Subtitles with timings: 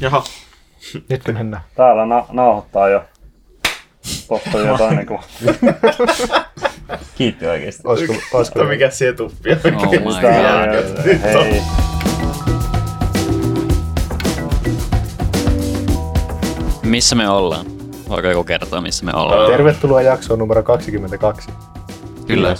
[0.00, 0.24] Jaha.
[1.08, 1.62] Nyt mennään.
[1.74, 3.04] Täällä na- nauhoittaa jo.
[4.28, 5.20] Totta jotain niin kuin.
[7.14, 7.82] Kiitti oikeesti.
[7.84, 9.74] Olisiko, olisiko Kato mikä setuppi oikein.
[9.76, 11.20] Oh my god.
[11.22, 11.62] Hei.
[16.82, 17.66] Missä me ollaan?
[18.08, 19.50] Voiko joku kertoa, missä me ollaan?
[19.50, 21.50] Tervetuloa jaksoon numero 22.
[22.26, 22.54] Kyllä.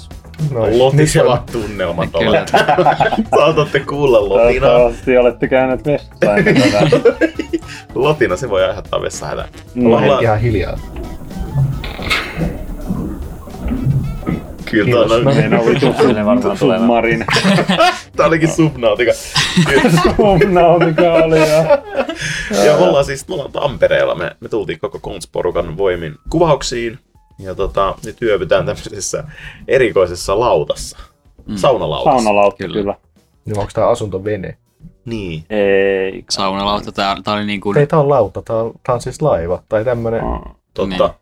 [0.51, 0.79] Noin.
[0.79, 2.31] Lotisevat tunnelmat Kyllä.
[2.31, 2.53] ovat.
[3.37, 4.69] Saatatte kuulla Lotinaa.
[4.71, 5.83] Toivottavasti olette käyneet
[6.21, 6.37] tätä.
[7.95, 9.45] Lotina, se voi aiheuttaa vessahätä.
[9.77, 10.79] ollaan Ollaan- hetki ihan hiljaa.
[14.71, 15.09] Kyllä Kiitos.
[15.09, 16.79] tää on, No Niin vitu Ne varmaan tulee.
[18.17, 19.13] tää olikin Subnautica.
[20.17, 22.65] Subnautica oli jo.
[22.65, 26.99] Ja ollaan siis, me ollaan Tampereella, me, me tultiin koko Konsporukan voimin kuvauksiin.
[27.39, 29.25] Ja tota, nyt yövytään tämmöisessä
[29.69, 30.99] erikoisessa lautassa.
[31.47, 31.57] Mm.
[31.57, 32.19] Saunalautassa.
[32.23, 32.75] Saunalautta Kyllä.
[32.81, 32.95] kyllä.
[33.45, 34.57] Niin onko tää asuntovene?
[35.05, 35.45] Niin.
[35.51, 36.25] Ei.
[36.31, 37.73] Saunalauta, tää, tää oli niinku...
[37.73, 39.63] Ei tää on lauta, tää on, tää on siis laiva.
[39.69, 40.23] Tai tämmönen,
[40.75, 40.87] Totta.
[41.05, 41.15] Niin.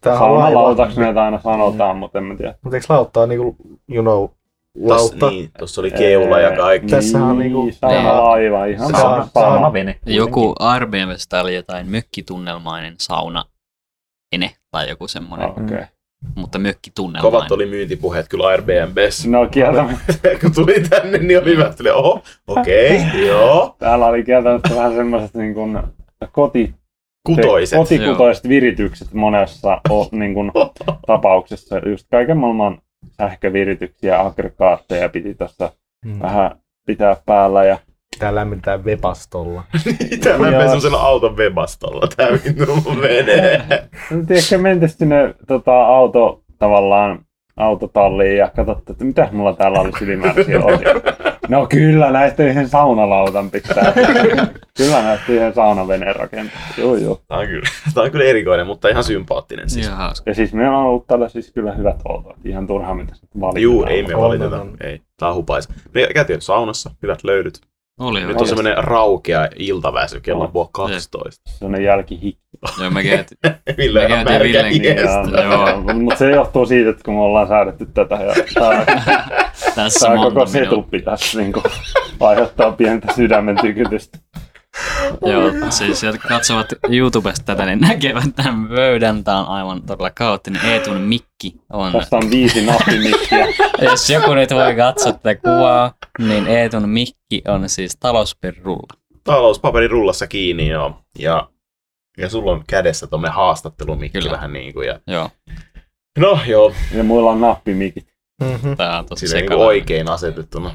[0.00, 2.54] tää on Saunalautaksi näitä aina sanotaan, mutta en mä tiedä.
[2.62, 3.56] Mutta eikö lautta on niinku,
[3.88, 4.28] you know,
[4.88, 5.30] lautta?
[5.30, 6.88] niin, tossa oli keula ja kaikki.
[6.90, 9.98] Tässä on niinku- Saunalaiva, ihan on- Sama vene.
[10.06, 13.44] Joku Airbnbstä oli jotain mökkitunnelmainen sauna
[14.32, 15.64] ene tai joku semmonen, Okei.
[15.64, 15.84] Okay.
[16.34, 17.32] mutta mökkitunnelmainen.
[17.32, 19.28] Kovat oli myyntipuheet kyllä Airbnbssä.
[19.30, 20.12] No kieltämättä.
[20.40, 21.72] Kun tuli tänne, niin oli hyvä.
[21.76, 23.76] Tuli, oho, okei, okay, joo.
[23.78, 25.78] Täällä oli kieltämättä vähän semmoiset niin kuin
[26.32, 26.74] koti,
[27.26, 27.78] Kutoiset.
[27.78, 30.52] kotikutoiset viritykset monessa o, niin kuin,
[31.06, 31.78] tapauksessa.
[31.88, 32.78] Just kaiken maailman
[33.16, 35.72] sähkövirityksiä, aggregaatteja piti tässä
[36.04, 36.20] Mm.
[36.20, 36.50] vähän
[36.86, 37.64] pitää päällä.
[37.64, 37.78] Ja
[38.22, 39.64] Tää lämmitetään vepastolla.
[40.24, 40.62] Tää lämpee Joo.
[40.62, 42.08] semmoisella auton webastolla.
[42.16, 43.62] Tää vittu menee.
[44.10, 47.18] nyt ehkä mentäisiin sinne tota, auto tavallaan
[47.56, 50.94] autotalliin ja katsotte, että mitäs mulla täällä olisi ylimääräisiä osia.
[51.48, 53.92] No kyllä, näistä yhden saunalautan pitää.
[54.78, 56.60] kyllä näistä yhden saunaveneen rakentaa.
[56.78, 57.20] Joo, joo.
[57.28, 59.86] Tää on kyllä, tää on kyllä erikoinen, mutta ihan sympaattinen siis.
[59.86, 60.30] Ihan hauska.
[60.30, 62.36] Ja siis meillä on ollut täällä siis kyllä hyvät olot.
[62.44, 63.62] Ihan turhaa mitä sitten valitetaan.
[63.62, 64.66] Juu, ei me valiteta.
[64.80, 65.68] Ei, tää on hupais.
[65.94, 67.60] Me käytiin saunassa, hyvät löydyt.
[68.00, 68.38] Oli Nyt hyvä.
[68.40, 71.50] on semmonen raukea iltaväsy kello puoli 12.
[71.50, 72.42] Sellainen jälkihikki.
[72.80, 73.38] Joo, me käytiin,
[73.76, 74.00] Millä
[74.42, 75.42] Villen hiestä.
[75.42, 75.94] Joo.
[75.94, 78.86] Mutta se johtuu siitä, että kun me ollaan säädetty tätä ja tää,
[79.74, 81.62] tässä tää koko setuppi tässä niinku
[82.20, 84.18] aiheuttaa pientä sydämen tykytystä.
[85.26, 89.24] Joo, siis jotka katsovat YouTubesta tätä, niin näkevät tämän pöydän.
[89.24, 90.64] Tää on aivan todella kaoottinen.
[90.64, 91.92] Eetun mikki on...
[91.92, 93.46] Tässä on viisi nappimikkiä.
[93.82, 98.96] Jos joku nyt voi katsoa tätä kuvaa, niin Eetun mikki on siis talousperirulla.
[99.24, 100.96] Talouspaperin rullassa kiinni, joo.
[101.18, 101.48] Ja,
[102.18, 104.32] ja sulla on kädessä tommonen haastattelumikki Kyllä.
[104.32, 104.82] vähän niinku.
[104.82, 105.00] Ja...
[105.06, 105.30] Joo,
[106.18, 108.06] No joo, Ja muilla on nappimikit.
[108.42, 108.76] Mm-hmm.
[108.76, 109.64] tää on tosi sekava.
[109.64, 110.74] oikein asetettuna.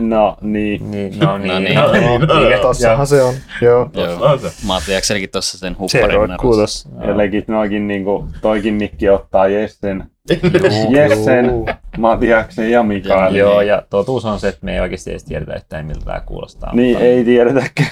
[0.00, 0.90] No niin.
[0.90, 1.48] Niin, no niin.
[1.48, 1.74] No niin.
[1.74, 2.20] No niin.
[2.20, 2.60] No niin.
[2.60, 3.34] Tossahan se on.
[3.62, 3.90] Joo.
[3.94, 4.24] Joo.
[4.24, 4.50] On se.
[4.66, 6.88] Mä otin Akselkin tossa sen Se hupparin roikkuu tossa.
[7.06, 10.04] Ja legit noikin niinku, toikin mikki ottaa Jessen,
[10.96, 11.50] Jessen.
[11.98, 13.38] Matiaksen ja Mikaelin.
[13.38, 16.74] Joo, ja totuus on se, että me ei oikeasti edes tiedetä yhtään, miltä tämä kuulostaa.
[16.74, 17.90] Niin, mutta- ei tiedetäkään.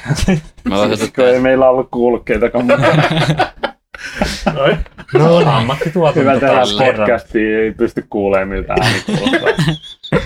[0.65, 2.67] Mä voisin Kun ei meillä ollut kuulokkeitakaan.
[4.55, 4.79] Noin.
[5.15, 5.49] No niin.
[5.49, 6.63] Ammattituotanto Hyvä tehdä
[6.97, 9.75] podcastia, ei pysty kuulemaan miltä ääni kuulostaa.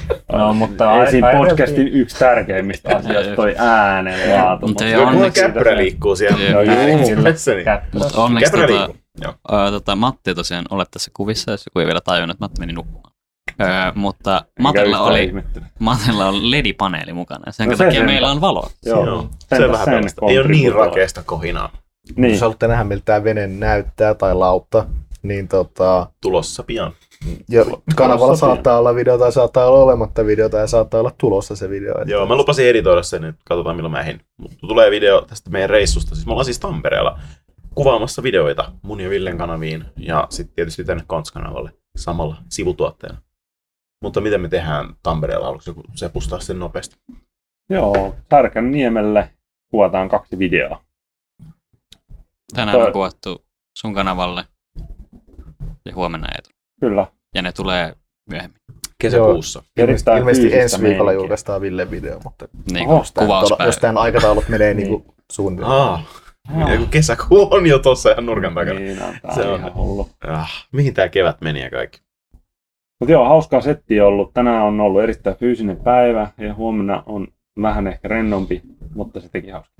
[0.32, 4.66] No, mutta Ei podcastin yksi tärkeimmistä asioista toi äänen laatu.
[4.68, 6.42] Mutta ei mulla onneksi- käppyrä liikkuu siellä.
[6.44, 7.18] Joo, niin.
[7.92, 8.88] Mutta onneksi tota.
[9.52, 12.60] Öö, tota, Matti ei tosiaan ole tässä kuvissa, jos joku ei vielä tajunnut, että Matti
[12.60, 13.12] meni nukkumaan.
[13.60, 15.32] Öö, mutta Matilla oli,
[15.78, 18.70] Matilla on LED-paneeli mukana, sen No se takia sen- meillä on valo.
[18.86, 20.28] Joo, Joo, se sentäs vähän sen.
[20.28, 21.70] Ei ole niin rakeasta kohinaa.
[22.16, 24.86] Niin, Jos haluatte nähdä, miltä tämä vene näyttää tai lautta,
[25.22, 26.92] niin tota, Tulossa pian.
[27.48, 27.64] Ja
[27.96, 31.70] kanavalla Tulossa saattaa olla video tai saattaa olla olematta videota ja saattaa olla tulossa se
[31.70, 31.98] video.
[31.98, 34.20] Että Joo, mä lupasin editoida sen, että katsotaan milloin mä ehdin.
[34.36, 36.14] Mutta tulee video tästä meidän reissusta.
[36.14, 37.18] Siis me ollaan siis Tampereella
[37.74, 43.18] kuvaamassa videoita mun ja Villen kanaviin ja sitten tietysti tänne Kons-kanavalle samalla sivutuotteena.
[44.02, 45.46] Mutta miten me tehdään Tampereella?
[45.46, 46.96] Haluatko joku sepustaa sen nopeasti?
[47.70, 49.30] joo, Särkän niemelle
[49.70, 50.84] kuvataan kaksi videoa.
[52.54, 53.44] Tänään Toi- on kuvattu
[53.78, 54.44] sun kanavalle
[55.84, 56.50] ja huomenna Eetu.
[56.82, 57.06] Kyllä.
[57.34, 57.94] Ja ne tulee
[58.30, 58.58] myöhemmin.
[58.98, 59.58] Kesäkuussa.
[59.58, 61.22] ilmeisesti, Erittäin ilmeisesti ensi viikolla meininkiä.
[61.22, 63.64] julkaistaan Ville video, mutta Niin kuin kuvauspäivä.
[63.68, 65.04] jos tämän aikataulut menee niin kuin.
[65.64, 66.02] Aa,
[66.70, 68.80] ja kun kesäkuu on jo tossa ihan nurkan takana.
[68.80, 70.08] Niin on, tää Se on ihan hullu.
[70.28, 72.00] Ah, mihin tää kevät meni ja kaikki?
[73.00, 74.34] Mutta joo, hauskaa settiä ollut.
[74.34, 77.28] Tänään on ollut erittäin fyysinen päivä ja huomenna on
[77.62, 78.62] vähän ehkä rennompi,
[78.94, 79.74] mutta se teki hauskaa.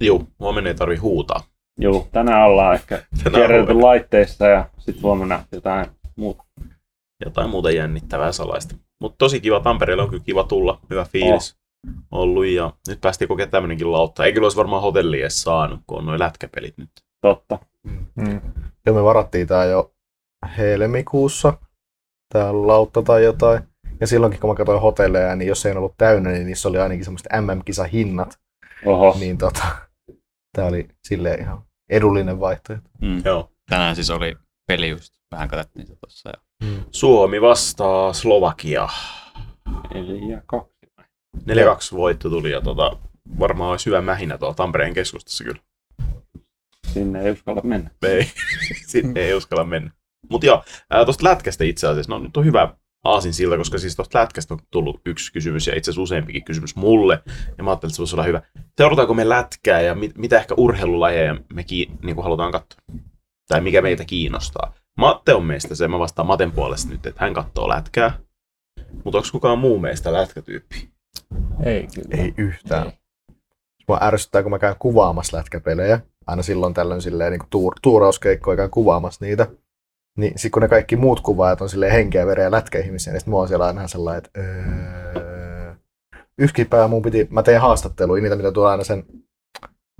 [0.00, 1.40] Juu, huomenna ei tarvi huutaa.
[1.78, 3.02] Joo, tänään ollaan ehkä
[3.34, 5.86] kierrelty laitteissa ja sitten huomenna jotain
[6.16, 6.44] muuta.
[7.24, 8.74] jotain muuta jännittävää salaista.
[9.00, 11.56] Mutta tosi kiva, Tampereella on kyllä kiva tulla, hyvä fiilis.
[12.10, 14.24] ollut ja nyt päästiin kokemaan tämmönenkin lautta.
[14.24, 16.90] Ei kyllä olisi varmaan hotelli edes saanut, kun on noin lätkäpelit nyt.
[17.20, 17.58] Totta.
[18.16, 18.40] Mm.
[18.86, 19.92] Ja me varattiin tää jo
[20.58, 21.52] helmikuussa,
[22.32, 23.62] tää lautta tai jotain.
[24.00, 27.04] Ja silloinkin kun mä katsoin hotelleja, niin jos ei ollut täynnä, niin niissä oli ainakin
[27.04, 28.38] semmoiset MM-kisahinnat.
[28.86, 29.16] Oho.
[29.20, 29.66] Niin tota,
[30.56, 32.90] tää oli silleen ihan edullinen vaihtoehto.
[33.00, 33.22] Mm.
[33.24, 33.52] Joo.
[33.70, 34.36] Tänään siis oli
[34.66, 36.30] peli just, vähän katsottiin se tuossa.
[36.30, 36.68] Ja...
[36.90, 38.88] Suomi vastaa Slovakia.
[39.94, 40.78] Eli ja kaksi.
[41.38, 41.40] 4-2
[41.92, 42.96] voitto tuli ja tota,
[43.38, 45.60] varmaan olisi hyvä mähinä tuolla Tampereen keskustassa kyllä.
[46.86, 47.90] Sinne ei uskalla mennä.
[48.02, 48.24] Ei,
[48.92, 49.90] sinne ei uskalla mennä.
[50.30, 50.64] Mutta joo,
[51.04, 52.74] tuosta lätkästä itse asiassa, no nyt on hyvä
[53.12, 56.76] aasin siltä, koska siis tuosta lätkästä on tullut yksi kysymys ja itse asiassa useampikin kysymys
[56.76, 57.22] mulle.
[57.58, 58.42] Ja mä ajattelin, että se voisi olla hyvä.
[58.76, 62.80] Seurataanko me lätkää ja mit, mitä ehkä urheilulajeja me ki, niin kuin halutaan katsoa?
[63.48, 64.74] Tai mikä meitä kiinnostaa?
[64.98, 68.18] Matte on meistä se, mä vastaan Maten puolesta nyt, että hän katsoo lätkää.
[69.04, 70.88] Mutta onko kukaan muu meistä lätkätyyppi?
[71.64, 72.22] Ei kyllä.
[72.22, 72.86] Ei yhtään.
[72.86, 72.92] Ei.
[73.88, 76.00] Mua ärsyttää, kun mä käyn kuvaamassa lätkäpelejä.
[76.26, 79.46] Aina silloin tällöin silleen niin tuur, tuurauskeikkoja käyn kuvaamassa niitä.
[80.18, 83.26] Niin sit kun ne kaikki muut kuvaajat on silleen henkeä, vereä ja lätkäihmisiä, niin sit
[83.26, 85.74] mua on siellä aina sellainen, että öö,
[86.38, 89.04] yksikin päivä mun piti, mä teen haastatteluja, niitä mitä tulee aina sen,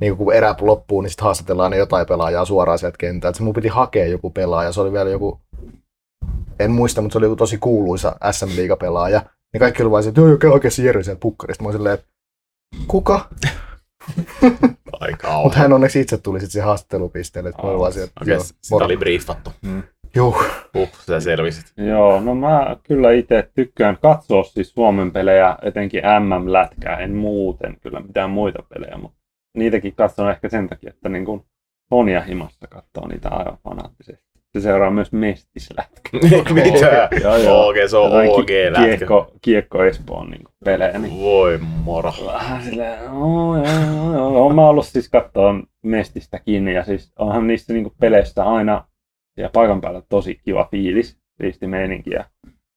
[0.01, 3.37] niin kun erä loppuu, niin sitten haastatellaan ne jotain pelaajaa suoraan sieltä kentältä.
[3.37, 5.41] Se mun piti hakea joku pelaaja, se oli vielä joku,
[6.61, 9.23] en muista, mutta se oli joku tosi kuuluisa SM Liiga-pelaaja.
[9.53, 11.65] Niin kaikki oli vaan se, että joo, joo, oikein Jere sieltä pukkarista.
[11.65, 12.07] Mä silleen, että
[12.89, 13.29] kuka?
[15.01, 18.43] Aika Mutta hän onneksi itse tuli sitten siihen haastattelupisteelle, että olin vaan sieltä, Okei, joo,
[18.43, 18.87] sitä moro.
[18.87, 19.53] oli briefattu.
[20.17, 20.45] Juh.
[20.75, 21.73] Huh, sä selvisit.
[21.77, 28.01] Joo, no mä kyllä itse tykkään katsoa siis Suomen pelejä, etenkin MM-lätkää, en muuten kyllä
[28.01, 29.19] mitään muita pelejä, mutta
[29.57, 31.43] niitäkin katson ehkä sen takia, että niin kuin
[31.95, 34.29] Sonja himassa katsoo niitä aivan fanaattisesti.
[34.53, 36.21] Se seuraa myös mestislätkää.
[36.55, 37.09] Mitä?
[37.23, 37.69] Joo, joo.
[37.69, 38.87] Okei, se on Jotain OG ki- lätkä.
[38.97, 42.13] Kiekko, kiekko Espoon niin pelejä, niin Voi moro.
[42.27, 44.45] vähän silleen, joo, joo, joo, joo.
[44.45, 48.85] Olen mä ollut siis katsoa Mestistä kiinni ja siis onhan niissä niinku peleissä aina
[49.43, 52.25] ja paikan päällä tosi kiva fiilis, siisti meininki ja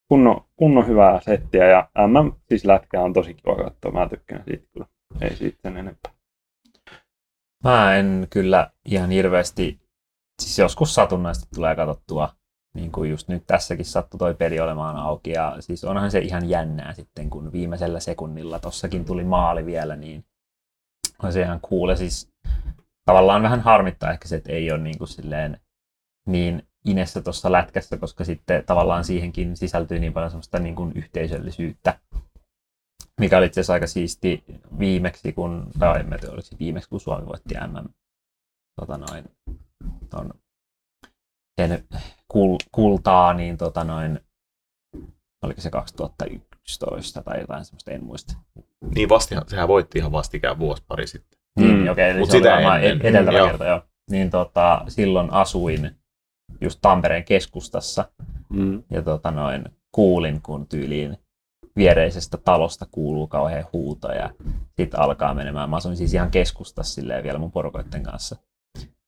[0.08, 4.66] kunnon, kunnon hyvää settiä ja MM siis lätkää on tosi kiva katsoa, mä tykkään siitä
[4.72, 4.86] kyllä,
[5.20, 6.12] ei siitä sen enempää.
[7.64, 9.80] Mä en kyllä ihan hirveästi,
[10.42, 12.28] siis joskus satunnaisesti tulee katsottua,
[12.74, 16.48] niin kuin just nyt tässäkin sattui toi peli olemaan auki ja siis onhan se ihan
[16.48, 20.24] jännää sitten, kun viimeisellä sekunnilla tossakin tuli maali vielä, niin
[21.22, 21.94] on se ihan cool.
[21.94, 22.32] Siis
[23.04, 25.60] tavallaan vähän harmittaa ehkä se, että ei ole niin kuin silleen
[26.26, 31.98] niin inessä tuossa lätkässä, koska sitten tavallaan siihenkin sisältyy niin paljon semmoista niin kuin yhteisöllisyyttä,
[33.20, 34.44] mikä oli itse asiassa aika siisti
[34.78, 37.88] viimeksi, kun, tai en tiedä, oliko se viimeksi, kun Suomi voitti MM,
[38.80, 39.24] tota noin,
[40.10, 40.30] ton,
[41.60, 41.84] sen
[42.28, 44.20] kul, kultaa, niin tota noin,
[45.42, 48.34] oliko se 2011 tai jotain semmoista, en muista.
[48.94, 51.38] Niin vasti, sehän voitti ihan vastikään vuosi pari sitten.
[51.58, 51.88] Niin, Mm.
[51.88, 53.82] okei, eli Mut se oli sitä ed- edeltävä kerta, joo.
[54.10, 55.96] Niin tota, silloin asuin
[56.60, 58.04] just Tampereen keskustassa
[58.52, 58.82] Mm.
[58.90, 61.18] ja tota noin, kuulin, kun tyyliin
[61.76, 64.30] viereisestä talosta kuuluu kauhean huuto ja
[64.76, 65.70] sitten alkaa menemään.
[65.70, 68.36] Mä asuin siis ihan keskustassa silleen vielä mun porukoiden kanssa.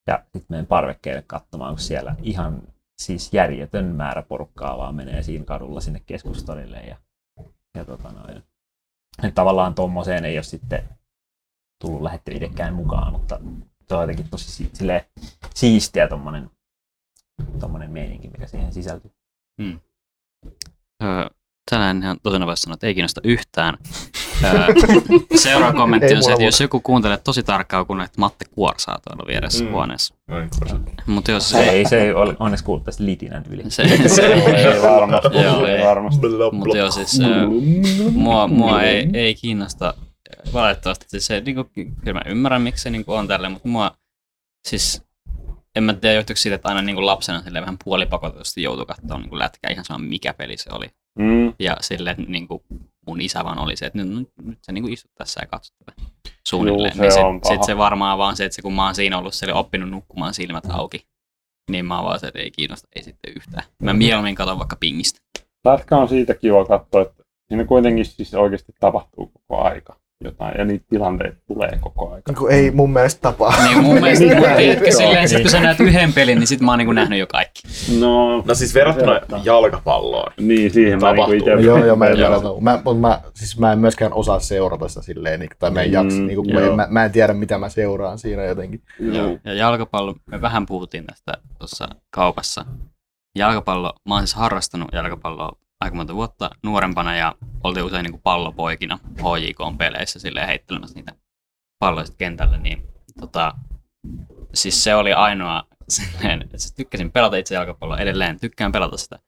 [0.06, 2.62] Ja sitten menen parvekkeelle katsomaan, kun siellä ihan
[3.02, 6.76] siis järjetön määrä porukkaa vaan menee siinä kadulla sinne keskustorille.
[6.80, 6.96] Ja,
[7.76, 8.42] ja tota noin.
[9.22, 10.88] Et tavallaan tommoseen ei ole sitten
[11.80, 13.40] tullut lähetty itsekään mukaan, mutta
[13.88, 14.70] se on jotenkin tosi si-
[15.54, 16.50] siistiä tommonen,
[17.60, 19.10] tommonen meininki, mikä siihen sisältyy.
[21.02, 21.28] Öö,
[21.70, 23.78] tänään ihan tosina vaiheessa sanoa, että ei kiinnosta yhtään.
[25.34, 29.26] Seuraava kommentti on se, että jos joku kuuntelee tosi tarkkaan, kun että Matte kuorsaa tuolla
[29.26, 29.70] vieressä Mm.
[29.72, 30.14] huoneessa.
[31.06, 33.62] Mutta jos Se ei, se ei ole onneksi kuullut tästä litinän yli.
[33.70, 35.84] se, se, ei varmasti, Joo, ei ei.
[35.84, 36.26] varmasti.
[36.52, 37.20] Mutta joo, siis
[38.12, 39.94] mua, mua ei, ei kiinnosta
[40.52, 41.06] valitettavasti.
[41.08, 43.90] Siis se, niinku, kyllä mä ymmärrän, miksi se niinku on tälleen, mutta mua
[44.68, 45.02] siis
[45.76, 49.38] en mä tiedä, johtuiko siitä, että aina niinku lapsena silleen vähän puolipakotetusti joutui katsoa niinku
[49.38, 50.86] lätkää ihan sama mikä peli se oli.
[51.18, 51.54] Mm.
[51.58, 52.64] Ja silleen, että niinku
[53.06, 56.10] mun isä vaan oli se, että nyt, nyt, sä niinku istut tässä ja katsot tätä
[56.48, 56.92] suunnilleen.
[56.96, 57.54] Juu, se niin sit, on paha.
[57.54, 59.90] sit se varmaan vaan se, että se, kun mä oon siinä ollut, se oli oppinut
[59.90, 61.06] nukkumaan silmät auki.
[61.70, 63.64] Niin mä oon vaan se, että ei kiinnosta, ei sitten yhtään.
[63.82, 65.20] Mä mieluummin katson vaikka pingistä.
[65.64, 70.64] Lätkä on siitä kiva katsoa, että siinä kuitenkin siis oikeasti tapahtuu koko aika jotain ja
[70.64, 72.32] niitä tilanteita tulee koko aika.
[72.32, 73.64] Kun ei mun mielestä tapaa.
[73.64, 76.60] Niin mun mielestä, Niin, niin, tiedätkö, silleen, sit kun sä näet yhden pelin, niin sit
[76.60, 77.62] mä oon niinku nähnyt jo kaikki.
[78.00, 79.40] No, No siis verrattuna Verrattuna.
[79.44, 80.32] jalkapalloon.
[80.40, 81.54] niin siihen mä niinku Tapahtuu.
[81.54, 81.66] itse...
[81.66, 82.60] Joo, joo, mä, joo.
[82.60, 85.88] Mä, mutta mä, siis mä en myöskään osaa seurata sitä silleen, niin, tai mä en
[85.88, 86.60] Mm, jaksa, niin kun, joo.
[86.70, 88.82] en, mä, mä, en tiedä, mitä mä seuraan siinä jotenkin.
[89.00, 89.38] Joo.
[89.44, 92.64] Ja jalkapallo, me vähän puhuttiin tästä tuossa kaupassa.
[93.38, 95.52] Jalkapallo, mä oon siis harrastanut jalkapalloa
[95.84, 101.12] aika monta vuotta nuorempana ja oltiin usein niin pallopoikina HJK-peleissä silleen heittelemässä niitä
[101.78, 102.82] palloja kentälle, niin
[103.20, 103.54] tota,
[104.54, 109.18] siis se oli ainoa silleen, että siis tykkäsin pelata itse jalkapalloa edelleen, tykkään pelata sitä.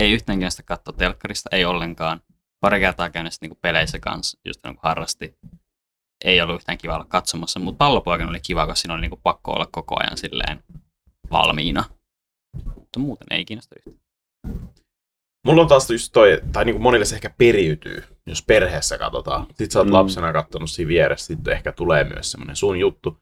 [0.00, 2.20] Ei yhtään kiinnosta katsoa telkkarista, ei ollenkaan.
[2.60, 5.38] Pari kertaa käynyt sitten niinku peleissä kanssa, just niin harrasti.
[6.24, 9.52] Ei ollut yhtään kiva olla katsomassa, mutta pallopoikana oli kiva, koska siinä oli niinku pakko
[9.52, 10.62] olla koko ajan silleen
[11.30, 11.84] valmiina.
[12.74, 14.08] Mutta muuten ei kiinnosta yhtään.
[15.48, 19.46] Mulla on taas just toi, tai niin kuin monille se ehkä periytyy, jos perheessä katsotaan.
[19.46, 19.92] Sitten sä oot Mm.
[19.94, 23.18] lapsena katsonut siinä vieressä, sitten ehkä tulee myös semmoinen sun juttu.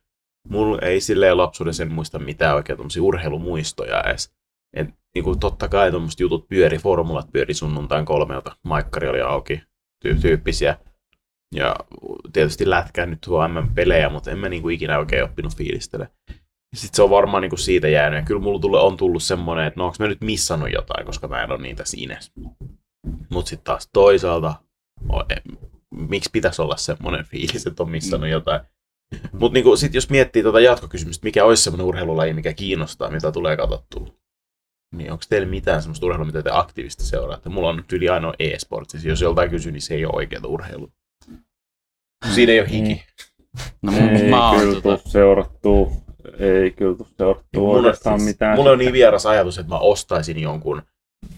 [0.48, 4.30] Mulla ei silleen lapsuudessa en muista mitään oikein tommosia urheilumuistoja edes.
[4.76, 9.62] Et, niin kuin totta kai tommoset jutut pyöri, formulat pyöri sunnuntain kolmelta, maikkari oli auki,
[10.04, 10.76] ty- tyyppisiä.
[11.54, 11.76] Ja
[12.32, 16.08] tietysti lätkää nyt tuo MM-pelejä, mutta en mä niinku ikinä oikein oppinut fiilistele.
[16.76, 18.18] Sitten se on varmaan niinku siitä jäänyt.
[18.20, 21.28] Ja kyllä mulla tulle, on tullut semmoinen, että no onko mä nyt missannut jotain, koska
[21.28, 22.18] mä en ole niitä siinä.
[23.30, 24.54] Mutta sitten taas toisaalta,
[25.12, 25.56] o- em-
[25.90, 28.60] miksi pitäisi olla semmoinen fiilis, että on missannut jotain.
[29.32, 33.56] Mutta niinku, sitten jos miettii tuota jatkokysymystä, mikä olisi semmoinen urheilulaji, mikä kiinnostaa, mitä tulee
[33.56, 34.06] katsottua,
[34.94, 37.48] niin onko teillä mitään semmoista urheilua, mitä te aktiivisesti seuraatte?
[37.48, 40.46] Mulla on nyt yli ainoa e-sport, siis jos joltain kysyy, niin se ei ole oikeaa
[40.46, 40.88] urheilua.
[42.34, 43.04] Siinä ei ole hiki.
[43.82, 43.92] No
[44.22, 45.90] Ei mä oon kyllä tota, tuu seurattua.
[46.38, 48.56] Ei kyllä tuu seurattua Mulla, oikeastaan siis, mitään.
[48.56, 50.82] mulla on niin vieras ajatus, että mä ostaisin jonkun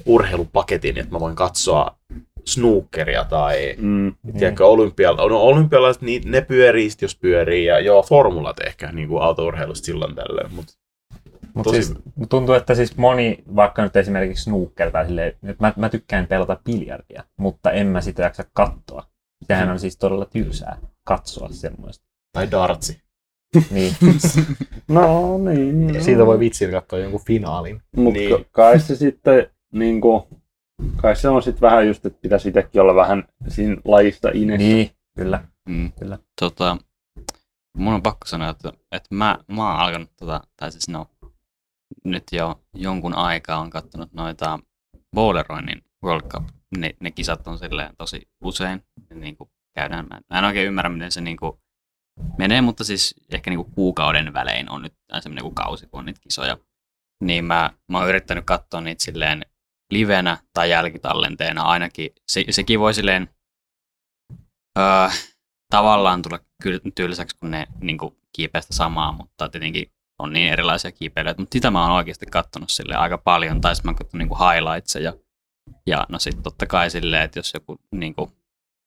[0.06, 1.96] urheilupaketin, että mä voin katsoa
[2.44, 4.14] snookeria tai Mm.
[4.38, 9.08] tiedätkö, olympia, no, olympialaiset, niin ne pyörii sit, jos pyörii, ja joo, formulat ehkä niin
[9.08, 10.72] kuin autourheilusta silloin tällöin, mutta
[11.54, 15.72] Mutta Tosi- siis, tuntuu, että siis moni, vaikka nyt esimerkiksi snooker tai silleen, että mä,
[15.76, 19.04] mä tykkään pelata biljardia, mutta en mä sitä jaksa katsoa.
[19.46, 22.04] Sehän on siis todella tylsää katsoa semmoista.
[22.32, 23.02] tai dartsi.
[23.70, 23.94] Niin.
[24.88, 25.86] No niin.
[25.86, 26.00] no.
[26.02, 27.82] Siitä voi vitsin katsoa jonkun finaalin.
[27.96, 28.46] Mutta Niin.
[28.52, 30.22] kai se sitten, niin kuin,
[30.96, 34.66] kai se on sitten vähän just, että pitäisi itsekin olla vähän siinä lajista inessä.
[34.68, 35.44] niin, kyllä.
[35.68, 36.18] mm, Kyllä.
[36.40, 36.76] tota,
[37.78, 41.06] mun on pakko sanoa, että, että mä, mä oon alkanut, tota, tai siis no,
[42.04, 44.58] nyt jo jonkun aikaa on katsonut noita
[45.14, 46.44] bowleroinnin World Cup.
[46.78, 48.82] Ne, ne kisat on silleen tosi usein.
[49.14, 50.06] Niin kuin käydään.
[50.10, 51.52] Mä, mä en oikein ymmärrä, miten se niin kuin
[52.38, 56.06] menee, mutta siis ehkä niin kuin kuukauden välein on nyt semmoinen kuin kausi, kun on
[56.06, 56.58] niitä kisoja.
[57.24, 59.46] Niin mä, mä oon yrittänyt katsoa niitä silleen
[59.92, 62.10] livenä tai jälkitallenteena ainakin.
[62.28, 63.28] Se, sekin voi silleen
[64.78, 65.08] öö,
[65.70, 66.38] tavallaan tulla
[66.94, 71.42] tylsäksi, kun ne niin kuin, kiipeää sitä samaa, mutta tietenkin on niin erilaisia kiipeilyitä.
[71.42, 74.38] Mutta sitä mä oon oikeasti katsonut sille aika paljon, tai sitten mä oon katsonut niin
[74.38, 75.12] highlightseja.
[75.86, 78.32] Ja no sitten totta kai silleen, että jos joku, niin kuin,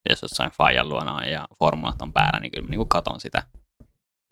[0.09, 3.43] jos jossain Fajan luona on ja formulat on päällä, niin kyllä mä niin katon sitä.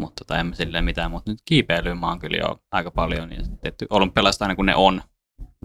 [0.01, 3.31] Mutta tota, en mä silleen mitään, mutta nyt kiipeilyä mä oon kyllä jo aika paljon.
[3.31, 5.01] Ja sitten tietty olympialaiset aina kun ne on,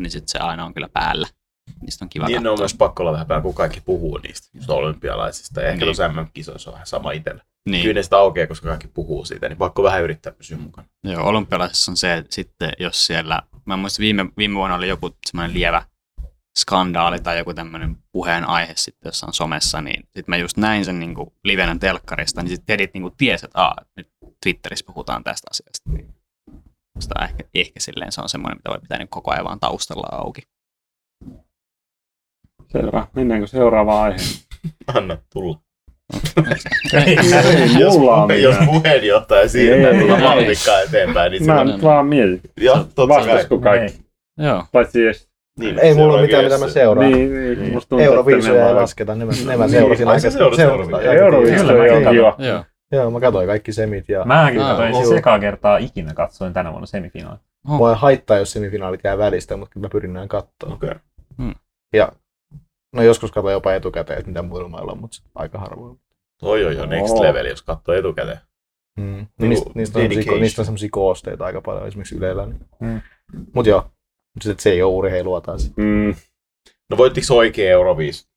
[0.00, 1.28] niin sitten se aina on kyllä päällä.
[1.80, 2.62] Niistä on kiva Niin ne on katsoa.
[2.62, 5.60] myös pakko olla vähän päällä, kun kaikki puhuu niistä just olympialaisista.
[5.60, 5.86] Ja ehkä Niin.
[5.86, 7.44] tuossa MM-kisoissa on vähän sama itsellä.
[7.70, 7.82] Niin.
[7.82, 10.88] Kyllä ne sitä aukeaa, koska kaikki puhuu siitä, niin pakko vähän yrittää pysyä mukana.
[11.04, 15.16] Joo, olympialaisissa on se, että sitten jos siellä, mä muistan viime, viime vuonna oli joku
[15.26, 15.82] semmoinen lievä
[16.58, 21.14] skandaali tai joku tämmöinen puheenaihe sitten jossain somessa, niin sitten mä just näin sen niin
[21.44, 24.08] livenä telkkarista, niin sitten Tedit niin ties, että Aa, nyt
[24.42, 25.90] Twitterissä puhutaan tästä asiasta.
[25.90, 26.14] Niin
[27.00, 30.08] sitä ehkä, ehkä silleen se on semmoinen, mitä voi pitää niin koko ajan vaan taustalla
[30.12, 30.42] auki.
[32.72, 33.06] Selvä.
[33.14, 34.40] Mennäänkö seuraavaan aiheeseen?
[34.94, 35.60] Anna tulla.
[37.06, 37.16] Ei
[37.78, 38.68] jos, mulla on puhe, jos mitään.
[38.82, 40.22] puheenjohtaja siirtää Ei, tulla ei.
[40.22, 42.40] mallikkaa eteenpäin, niin Mä nyt vaan mietin.
[42.56, 43.08] Joo, totta kai.
[43.08, 44.04] Vastasko kaikki?
[44.38, 44.64] Joo.
[44.72, 45.28] Paitsi edes.
[45.58, 47.12] Niin, Ei mulla ole mitään, mitä mä seuraan.
[47.12, 48.00] Niin, niin.
[48.00, 49.70] Euroviisuja että ei lasketa, ne mä, ne mä Niin.
[49.70, 51.96] seurasin aika- seurasin Euroviisuja?
[51.96, 52.34] on kiva.
[52.38, 52.64] Joo.
[52.92, 56.86] Joo, mä katsoin kaikki semit ja Mäkin katsoin siis ekaa kertaa ikinä katsoin tänä vuonna
[56.86, 57.40] semifinaalit.
[57.62, 60.72] mua ei haittaa, jos semifinaalit jää välistä, mutta kyllä mä pyrin näin katsoa.
[60.72, 60.90] Okei.
[61.94, 62.12] Ja
[62.92, 65.98] no joskus katsoin jopa etukäteen, että mitä muilla mailla on, mutta aika harvoin.
[66.40, 68.38] Toi on jo next level, jos katsoo etukäteen.
[68.98, 69.26] Mm.
[69.40, 70.08] Niistä, niistä, on
[70.40, 72.46] niistä on semmosia koosteita aika paljon esimerkiksi Ylellä.
[72.46, 72.60] Niin.
[72.80, 73.00] Mm.
[73.54, 73.84] Mut joo,
[74.34, 75.72] mut sit se ei ole urheilua taas.
[75.76, 76.14] Mm.
[76.90, 78.28] No voittiko oikein Euroviis?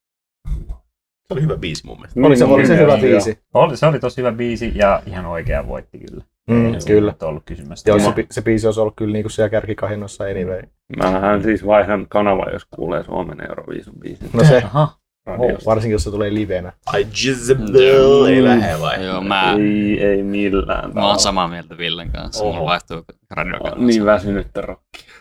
[1.27, 2.20] Se oli hyvä biisi mun mielestä.
[2.24, 3.01] Oli se, oli se hyvä joo.
[3.01, 3.39] biisi.
[3.54, 6.24] Oli, se oli tosi hyvä biisi ja ihan oikea voitti kyllä.
[6.50, 7.13] Mm, Ei se kyllä.
[7.24, 7.89] ollut kysymästä.
[7.89, 10.62] Joo, se, se biisi olisi ollut kyllä niinku siellä kärkikahinnossa anyway.
[10.98, 14.98] Mähän siis vaihdan kanava, jos kuulee Suomen Euroviisun biisin No se, Aha.
[15.25, 15.66] radiosta.
[15.66, 16.74] varsinkin jos se tulee livenä.
[16.86, 19.06] Ai Jezebel, ei lähde vai?
[19.06, 22.44] Joo, mä, Ei, ei millään mä oon samaa mieltä Villen kanssa.
[22.44, 22.54] Oho.
[22.54, 23.86] Mulla vaihtuu radiokanava.
[23.86, 25.13] Niin väsynyttä rokkia.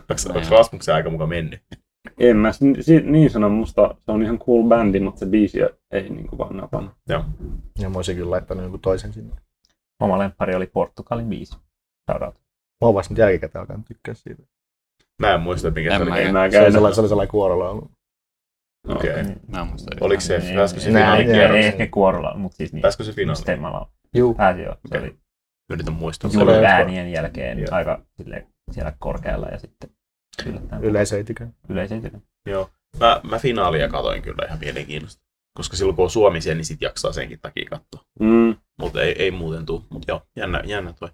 [0.00, 0.50] Onko Niin.
[0.50, 1.60] Rasmuksen aika muka mennyt?
[2.20, 5.58] En mä si- si- niin sano, musta se on ihan cool bändi, mutta se biisi
[5.90, 6.92] ei niinku vaan napannut.
[7.78, 9.36] Ja mä olisin kyllä laittanut jonkun toisen sinne.
[10.02, 11.56] Oma lemppari oli Portugalin biisi.
[12.10, 12.34] Shout out.
[12.80, 14.42] Mä oon vasta nyt jälkikäteen alkanut tykkää siitä.
[15.22, 16.32] Mä en muista, että mikä En se oli.
[16.32, 17.90] mä- Se oli sellainen, se oli sellainen kuorolla ollut.
[18.88, 19.10] Okei.
[19.10, 19.24] Okay.
[19.48, 19.96] Mä en muista.
[20.00, 21.56] Oliko se, Niin, pääskö se niin, Nää, finaalin ei, joo.
[21.56, 22.82] ehkä kuorolla, mutta siis niin.
[22.82, 23.42] Pääskö se finaaliin?
[23.42, 24.34] Stemmalla Juu.
[24.34, 24.76] pääsi jo.
[24.86, 25.18] Se oli,
[25.70, 26.30] Yritän muistaa.
[26.34, 26.50] Joo.
[26.54, 26.62] Joo.
[26.64, 27.66] äänien jälkeen Joo.
[27.70, 29.90] aika sille, siellä korkealla ja sitten
[30.46, 31.56] yllättäen Yleisö ei tykännyt.
[31.68, 32.28] yleisö ei tykännyt.
[32.46, 32.70] Joo.
[33.00, 35.22] Mä, mä finaalia katoin kyllä ihan mielenkiinnosta.
[35.56, 38.04] Koska silloin kun on Suomi siellä, niin sit jaksaa senkin takia katsoa.
[38.20, 38.56] Mm.
[38.78, 39.84] Mutta ei, ei muuten tuu.
[39.90, 41.08] Mutta joo, jännä, jännä toi.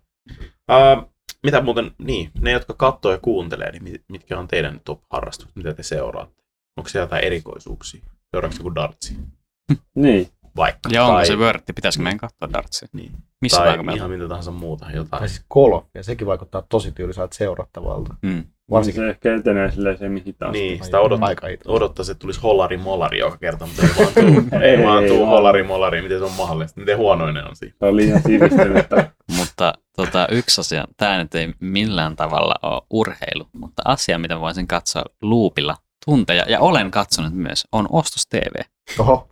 [0.71, 1.12] Uh,
[1.43, 5.75] mitä muuten, niin, ne jotka katsoo ja kuuntelee, niin mit- mitkä on teidän top-harrastukset, mitä
[5.75, 6.43] te seuraatte?
[6.77, 8.00] Onko siellä jotain erikoisuuksia?
[8.31, 9.17] Seuraavaksi joku dartsi?
[9.95, 10.29] Niin.
[10.59, 10.88] Vaikka.
[10.93, 11.73] Ja onko tai, se vörtti?
[11.73, 12.88] Pitäisikö meidän katsoa dartsia?
[12.93, 13.12] Niin.
[13.41, 14.17] Missä tai meillä ihan on?
[14.17, 14.87] mitä tahansa muuta.
[14.91, 15.21] Jotain.
[15.21, 18.15] Tai siis golf, ja sekin vaikuttaa tosi tyyliseltä seurattavalta.
[18.23, 18.45] Mm.
[18.71, 20.53] Varsinkin Se ehkä etenee silleen se mihin taas.
[20.53, 21.21] Niin, sitä odot,
[21.67, 24.45] odottaisi, että tulisi hollari molari joka kerta, mutta ei vaan tuu.
[24.61, 26.03] ei, Ei, vaan tuu ei, hollari molari.
[26.03, 26.81] Miten se on mahdollista?
[26.81, 27.75] Miten huonoinen on siinä?
[27.79, 29.11] Se on liian sivistynyttä.
[29.38, 34.67] Mutta tota, yksi asia, tämä nyt ei millään tavalla ole urheilu, mutta asia, mitä voisin
[34.67, 38.62] katsoa luupilla tunteja, ja olen katsonut myös, on Ostos TV.
[38.99, 39.29] Oho,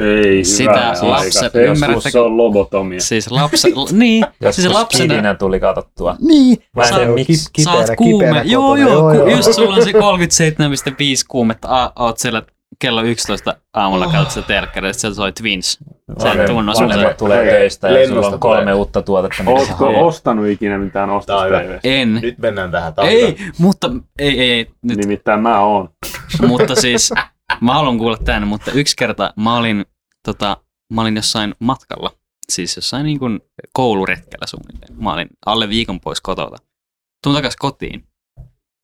[0.00, 1.08] Ei, Sitä aika.
[1.08, 3.00] lapset- Se, ymmärrättekö- se on lobotomia.
[3.00, 6.16] Siis lapset, niin, Joskus siis lapsena, kidinä tuli katsottua.
[6.20, 7.48] niin, Mä en tiedä on miksi.
[7.64, 9.28] sä oot kuume, kipeänä joo, joo, joo, joo.
[9.28, 9.96] just sulla on se 37,5
[11.28, 12.42] kuumetta, a, oot siellä
[12.78, 14.12] kello 11 aamulla Oh.
[14.12, 15.78] katsot telkkarista, sieltä soi Twins.
[16.06, 18.74] Tunnu vanhemmat semmoisen- tulee töistä ja Lennosta sulla on kolme tulee.
[18.74, 19.42] uutta tuotetta.
[19.46, 21.60] Ootko ostanut ikinä mitään Tää on ostos hyvä.
[21.60, 21.80] TV:stä?
[21.88, 22.94] En, Nyt mennään tähän.
[22.94, 25.88] Tää on ei, mutta ei, ei, ei, nyt Nimittäin mä oon.
[26.46, 27.12] mutta siis
[27.60, 29.84] mä haluan kuulla tämän, mutta yksi kerta mä olin,
[30.24, 30.56] tota,
[30.92, 32.10] mä olin jossain matkalla,
[32.52, 33.40] siis jossain niin kuin
[33.72, 35.02] kouluretkellä suunnilleen.
[35.02, 36.56] Mä olin alle viikon pois kotota.
[37.24, 38.04] Tuun takas kotiin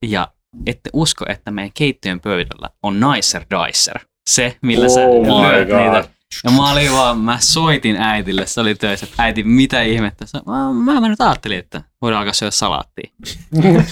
[0.07, 0.29] ja
[0.67, 3.99] ette usko, että meidän keittiön pöydällä on Nicer Dicer.
[4.31, 5.79] Se, millä sä Oh my lyöt God.
[5.79, 6.09] niitä.
[6.45, 10.27] Ja mä olin vaan, mä soitin äitille, se oli töissä, että äiti, mitä ihmettä?
[10.27, 10.43] Sä,
[10.73, 13.11] mä, mä nyt ajattelin, että voidaan alkaa syödä salaattia.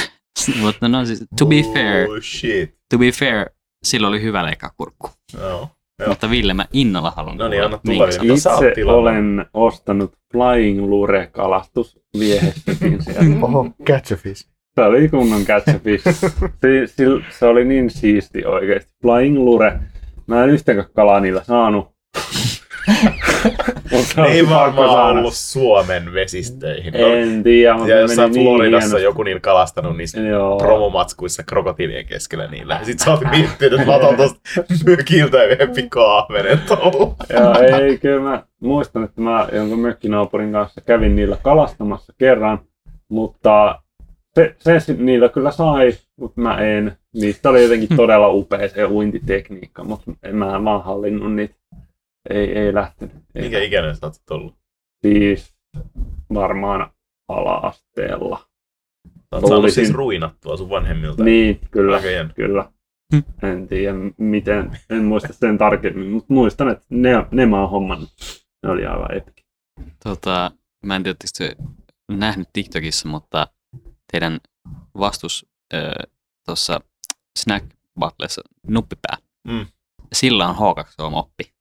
[0.60, 2.74] Mutta no siis, to be fair, Oh shit.
[2.90, 3.50] to be fair,
[3.82, 5.10] sillä oli hyvä leikkaa kurkku.
[5.40, 5.68] Joo.
[5.98, 6.08] Joo.
[6.08, 11.26] Mutta Ville, mä innolla haluan No niin, kuulla, anna tulla Itse olen ostanut Flying Lure
[11.32, 13.20] kalastusviehestäkin sieltä.
[13.46, 14.48] oho, catch a fish.
[14.74, 16.04] Se oli kunnon catch a fish.
[16.04, 17.04] Se, se,
[17.38, 18.92] se oli niin siisti oikeesti.
[19.02, 19.80] Flying Lure.
[20.26, 21.88] Mä en yhtäkään kalaa niillä saanut.
[23.92, 26.92] Mutta Ne ei varmaan ollut Suomen vesistöihin.
[26.92, 29.04] No, En tiedä, mutta ja jossain meni niin Floridassa hienosti.
[29.04, 30.58] joku niillä kalastanut niissä Joo.
[30.58, 32.80] promomatskuissa krokotiilien keskellä niillä.
[32.82, 34.40] Sitten sä oot miettinyt, että mä otan tosta
[34.86, 37.14] mökiltä yhden pikaahvenen tuolla.
[37.28, 42.58] Ja ei, kyllä mä muistan, että mä jonkun mökkinaapurin kanssa kävin niillä kalastamassa kerran,
[43.08, 43.80] mutta
[44.34, 46.96] se, se niillä kyllä sai, mutta mä en.
[47.14, 51.54] Niistä oli jotenkin todella upea se uintitekniikka, mutta en mä vaan hallinnut niitä.
[52.30, 53.16] Ei, ei lähtenyt.
[53.34, 54.54] Ei Mikä ikäinen sä oot ollut?
[55.06, 55.54] Siis
[56.34, 56.90] varmaan
[57.28, 58.38] ala-asteella.
[59.08, 61.24] Sä oot saanut siis ruinattua sun vanhemmilta.
[61.24, 62.34] Niin, kyllä, Aika jännä.
[62.34, 62.72] kyllä.
[63.14, 63.46] Hm.
[63.46, 68.10] En tiedä miten, en muista sen tarkemmin, mutta muistan, että ne, ne mä oon hommannut.
[68.66, 69.44] Ne oli aivan epic.
[70.04, 70.50] Tota,
[70.84, 71.56] mä en tiedä, te
[72.12, 73.46] nähnyt TikTokissa, mutta
[74.12, 74.40] teidän
[74.98, 75.46] vastus
[76.46, 76.80] tuossa
[77.38, 77.66] Snack
[78.00, 79.16] Battlessa nuppipää.
[79.48, 79.66] Mm.
[80.12, 81.59] Sillä on H2O-moppi.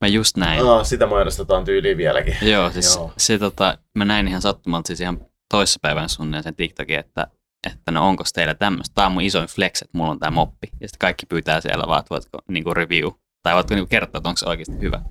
[0.00, 0.66] Mä just näin.
[0.66, 2.36] Ah, sitä mainostetaan tyyliin vieläkin.
[2.52, 3.12] Joo, siis Joo.
[3.16, 7.26] se tota, mä näin ihan sattumalta siis ihan toissapäivän suunnilleen sen TikTokin, että,
[7.70, 8.94] että no onko teillä tämmöistä.
[8.94, 10.68] Tämä on mun isoin flex, että mulla on tämä moppi.
[10.80, 13.10] Ja sitten kaikki pyytää siellä vaan, että voitko niinku review.
[13.42, 15.02] Tai voitko niinku kertoa, että onko se oikeasti hyvä.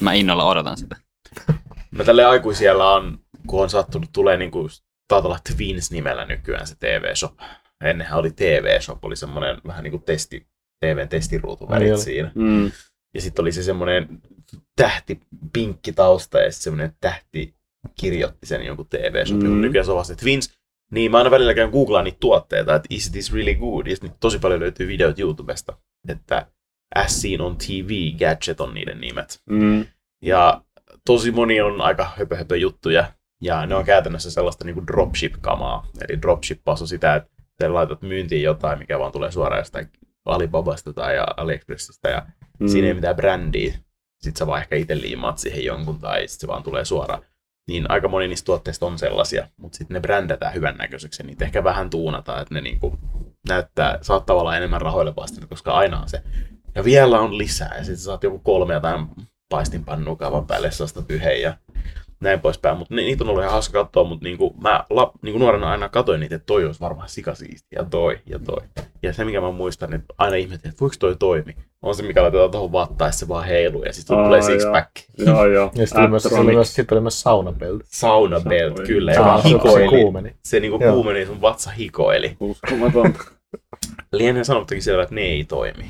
[0.00, 0.96] Mä innolla odotan sitä.
[1.90, 4.68] Mä tälle aikuisiellä on, kun on sattunut, tulee niinku,
[5.08, 7.34] taitaa olla Twins-nimellä nykyään se TV-shop.
[7.84, 10.46] Ennenhän oli TV-shop, oli semmoinen vähän niinku testi,
[10.80, 11.08] TVn
[11.68, 12.00] Ai oli.
[12.00, 12.32] siinä.
[12.34, 12.70] Mm.
[13.14, 14.22] Ja sitten oli se semmoinen
[14.76, 15.20] tähti
[15.52, 17.54] pinkki tausta ja sitten semmoinen tähti
[18.00, 19.50] kirjoitti sen jonkun TV-shopin.
[19.50, 19.60] Mm.
[19.60, 20.54] Nykyään se on vasta Twins.
[20.92, 23.86] Niin mä aina välillä käyn googlaan niitä tuotteita, että is this really good?
[23.86, 26.46] Ja nyt tosi paljon löytyy videot YouTubesta, että
[26.94, 29.42] As Seen on TV, Gadget on niiden nimet.
[29.50, 29.86] Mm.
[30.22, 30.62] Ja
[31.06, 33.12] tosi moni on aika höpö, höpö juttuja.
[33.42, 35.86] Ja ne on käytännössä sellaista niin dropship-kamaa.
[36.08, 37.30] Eli dropshippaus on sitä, että
[37.62, 39.88] sä laitat myyntiin jotain, mikä vaan tulee suoraan jostain
[40.24, 42.08] Alibabasta tai AliExpressistä.
[42.08, 42.26] Ja
[42.60, 42.68] Mm.
[42.68, 43.74] siinä ei mitään brändiä.
[44.20, 47.22] Sitten sä vaan ehkä itse liimaat siihen jonkun tai sit se vaan tulee suoraan.
[47.68, 51.64] Niin aika moni niistä tuotteista on sellaisia, mutta sitten ne brändätään hyvännäköiseksi ja niitä ehkä
[51.64, 52.98] vähän tuunataan, että ne niinku
[53.48, 56.22] näyttää, saattaa olla enemmän rahoille vastannut, koska aina on se.
[56.74, 59.06] Ja vielä on lisää ja sitten saat joku kolme jotain
[59.48, 61.56] paistinpannua kaavan päälle sellaista pyheen ja
[62.22, 62.78] näin poispäin.
[62.78, 66.20] Mutta niitä on ollut ihan hauska katsoa, mutta niinku, mä la, niinku nuorena aina katsoin
[66.20, 68.62] niitä, että toi olisi varmaan sikasiisti ja toi ja toi.
[69.02, 71.56] Ja se, mikä mä muistan, että aina ihmetin, että voiko toi toimi.
[71.82, 74.48] On se, mikä laitetaan tuohon vattaan ja se vaan heiluu ja sitten tulee joo.
[74.48, 74.90] six-pack.
[75.26, 75.70] Joo, joo.
[75.74, 77.84] Ja sitten oli myös, oli myös, sit oli myös saunapelti.
[77.88, 78.86] Sauna belt, Oi.
[78.86, 79.12] kyllä.
[79.14, 79.88] Se, Ja vaan- se, se hikoili.
[79.88, 80.34] kuumeni.
[80.44, 82.36] Se niinku kuumeni, sun vatsa hikoili.
[82.40, 83.24] Uskomatonta.
[84.12, 85.84] Lienee sanottakin siellä, että ne ei toimi.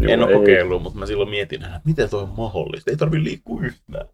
[0.00, 0.38] Joo, en ole ei.
[0.38, 2.90] kokeillut, mutta mä silloin mietin, että miten toi on mahdollista.
[2.90, 4.06] Ei tarvi liikkua yhtään.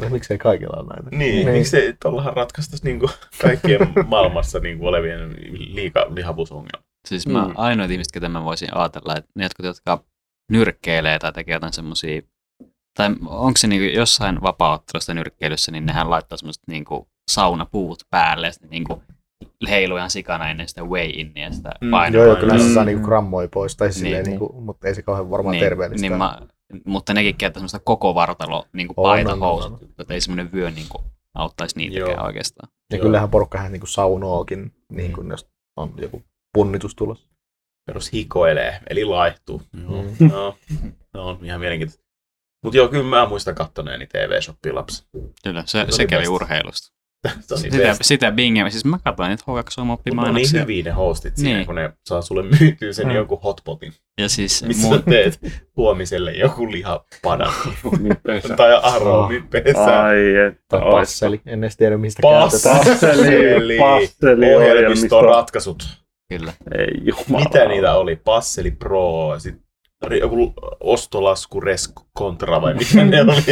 [0.00, 1.16] No, miksei kaikilla ole näitä?
[1.16, 1.48] Niin, Niin.
[1.58, 3.10] miksei tuollahan ratkaistaisi niinku
[3.42, 5.36] kaikkien maailmassa niinku olevien
[5.74, 6.84] liikalihavuusongelmat.
[7.08, 7.52] Siis mä, Mm.
[7.56, 10.04] ainoat ihmiset, ketä mä voisin ajatella, että ne jotkut, jotka
[10.50, 12.22] nyrkkeilee tai tekee jotain semmosia,
[12.98, 18.52] tai onko se niinku jossain vapaa-ottelusta nyrkkeilyssä, niin nehän laittaa semmoiset niinku saunapuut päälle, ja
[18.52, 19.02] sitten niinku
[19.68, 22.22] heiluu ihan sikana ennen sitä way innia, sitä Mm, painoa.
[22.22, 22.74] Joo, joo, kyllä se Mm.
[22.74, 24.30] saa niinku grammoja pois, tai silleen, Niin.
[24.30, 26.08] niinku, mutta ei se kauhean varmaan niin, terveellistä.
[26.08, 26.38] niin mä,
[26.84, 29.88] mutta nekin käyttää semmoista koko vartalo niinku On, paita on, on, housut, on.
[29.98, 32.26] että ei semmoinen vyö niinku auttaisi niitäkään Joo.
[32.26, 32.68] oikeastaan.
[32.90, 33.02] Ja Joo.
[33.02, 36.22] kyllähän porukka hän niinku saunookin, niin kun jos on joku
[36.52, 37.28] punnitus tulossa.
[37.86, 39.62] Perus hikoilee, eli laihtuu.
[39.82, 40.02] Joo.
[40.02, 40.30] Mm.
[40.30, 40.56] No,
[41.14, 42.04] no, on ihan mielenkiintoista.
[42.64, 45.06] Mutta joo, kyllä mä muistan kattoneeni TV-shoppia lapsi.
[45.44, 46.30] Kyllä, se, Se se, kävi best.
[46.32, 46.94] urheilusta.
[47.54, 47.98] Sitä, best.
[48.02, 51.54] sitä binge, siis mä katsoin niitä H2 Mut ne on niin hyviä ne hostit siinä,
[51.54, 51.66] Niin.
[51.66, 53.14] kun ne saa sulle myytyä sen Mm.
[53.14, 55.38] jonkun hotpotin, Ja siis missä mun, teet
[55.76, 57.52] huomiselle joku lihapadan
[58.00, 58.56] Niin pesä.
[58.56, 60.02] tai aroomin pesää.
[60.04, 60.16] Ai
[60.48, 62.78] että passeli, en edes tiedä mistä käytetään.
[62.78, 65.22] Passeli, passeli Ohjelmiston ohjelmisto.
[65.22, 65.82] ratkaisut.
[66.28, 66.52] kyllä.
[66.78, 67.44] Ei jumala.
[67.44, 68.16] Mitä niitä oli?
[68.16, 69.63] Passeli Pro, sitten
[70.12, 73.42] joku ostolasku Resk Contra vai mitä ne oli?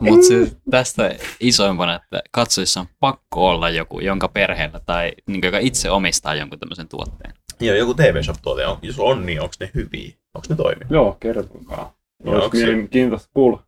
[0.00, 5.58] Mutta se, tästä isoimpana, että katsojissa on pakko olla joku, jonka perheellä tai niin joka
[5.58, 7.34] itse omistaa jonkun tämmöisen tuotteen.
[7.60, 8.78] Joo, joku TV-shop-tuote on.
[8.82, 10.12] Jos on, niin onko ne hyviä?
[10.34, 10.86] Onko ne toimia?
[10.90, 11.94] Joo, kertokaa.
[12.24, 13.62] Joo, Olisi onks mielenkiintoista kuulla.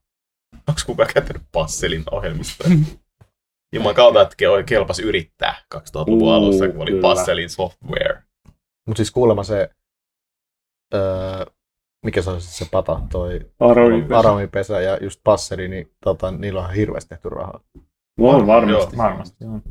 [0.68, 2.66] Onko kukaan käyttänyt Passelin ohjelmistoa?
[3.74, 7.02] Juman kautta, että ke- kelpas yrittää 2000-luvun Uu, alussa, kun oli kyllä.
[7.02, 8.22] Passelin software.
[8.86, 9.70] Mutta siis kuulemma se,
[10.94, 11.44] öö,
[12.04, 14.06] mikä se on se pata, toi Aroi.
[14.14, 17.60] aramipesä ja just passeri, niin tota, niillä on hirveästi tehty rahaa.
[18.20, 18.96] On varmasti.
[18.96, 19.62] Varmasti on.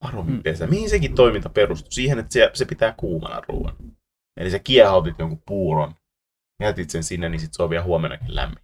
[0.00, 0.66] Aromipesä.
[0.66, 1.90] Mihin sekin toiminta perustuu?
[1.92, 3.74] Siihen, että se, se pitää kuumana ruoan.
[4.40, 5.94] Eli sä kiehautit jonkun puuron,
[6.62, 8.58] jätit sen sinne, niin sit se on vielä huomenakin lämmin.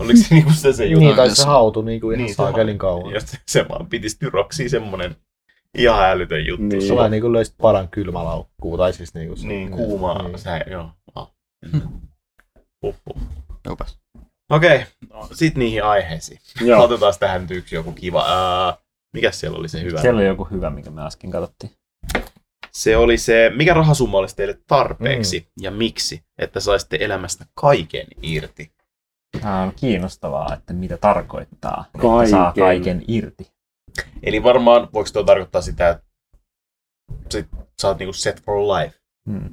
[0.00, 1.00] Oliko se niinku se, se juttu?
[1.00, 3.14] Niin, tai jos- se hautui niinku ihan Niin, niin, saakelin kauan.
[3.14, 5.16] Ja se, se vaan piti styroksiin semmonen
[5.78, 6.62] ihan älytön juttu.
[6.66, 6.82] Niin.
[6.82, 10.22] Se Sulla vähän niin kuin löisit padan kylmälaukkuun, tai siis niin kuin se, niin kuumaa.
[10.22, 10.38] Niin.
[10.38, 10.90] Sä, joo.
[11.14, 11.33] Ah.
[12.82, 13.22] Huhhuh.
[14.50, 16.40] Okei, no, sit niihin aiheisiin.
[16.60, 16.84] Joo.
[16.84, 18.24] Otetaan tähän nyt yksi joku kiva.
[18.28, 18.76] Ää,
[19.12, 20.00] mikäs siellä oli se hyvä?
[20.00, 21.72] Siellä oli joku hyvä, mikä me äsken katsottiin.
[22.72, 25.62] Se oli se, mikä rahasumma olisi teille tarpeeksi mm.
[25.64, 28.72] ja miksi, että saisitte elämästä kaiken irti.
[29.40, 32.30] Tämä on kiinnostavaa, että mitä tarkoittaa, että Kaiken.
[32.30, 33.52] saa kaiken irti.
[34.22, 36.04] Eli varmaan, voiko tuo tarkoittaa sitä, että
[37.30, 37.46] sit
[37.82, 38.98] sä oot niinku set for life.
[39.30, 39.50] Hmm.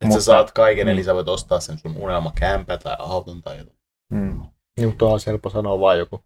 [0.00, 0.92] Että Mutta- sä saat kaiken, niin.
[0.92, 3.78] eli sä voit ostaa sen sun unelmakämpä tai auton tai jotain.
[4.14, 4.42] Hmm.
[4.76, 6.24] Niin, mutta on helppo sanoa vaan joku.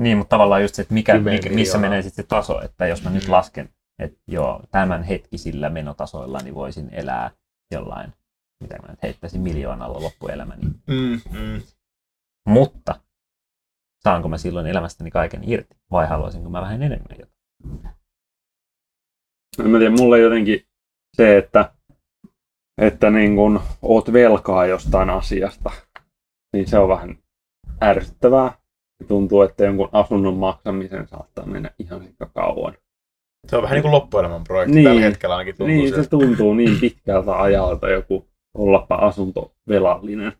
[0.00, 3.02] Niin, mutta tavallaan just se, että mikä, mikä, missä menee sitten se taso, että jos
[3.02, 3.32] mä nyt Mm.
[3.32, 7.30] lasken, että joo, tämän hetkisillä menotasoilla niin voisin elää
[7.72, 8.12] jollain,
[8.60, 10.62] mitä mä nyt heittäisin miljoonalla loppuelämäni.
[10.66, 11.62] Mm, mm.
[12.48, 13.00] Mutta
[14.04, 17.94] saanko mä silloin elämästäni kaiken irti vai haluaisinko mä vähän enemmän jotain?
[19.58, 20.66] En mä tiedä, mulle jotenkin
[21.16, 21.74] se, että,
[22.78, 25.70] että niin kun oot velkaa jostain asiasta,
[26.52, 27.18] niin se on vähän
[27.82, 28.52] ärsyttävää.
[29.08, 32.74] Tuntuu, että jonkun asunnon maksamisen saattaa mennä ihan sikka kauan.
[33.46, 34.84] Se on vähän niin kuin loppuelämän projekti Niin.
[34.84, 36.02] tällä hetkellä ainakin tuntuu Niin, siltä.
[36.02, 40.32] se tuntuu niin pitkältä ajalta joku ollapa asuntovelallinen.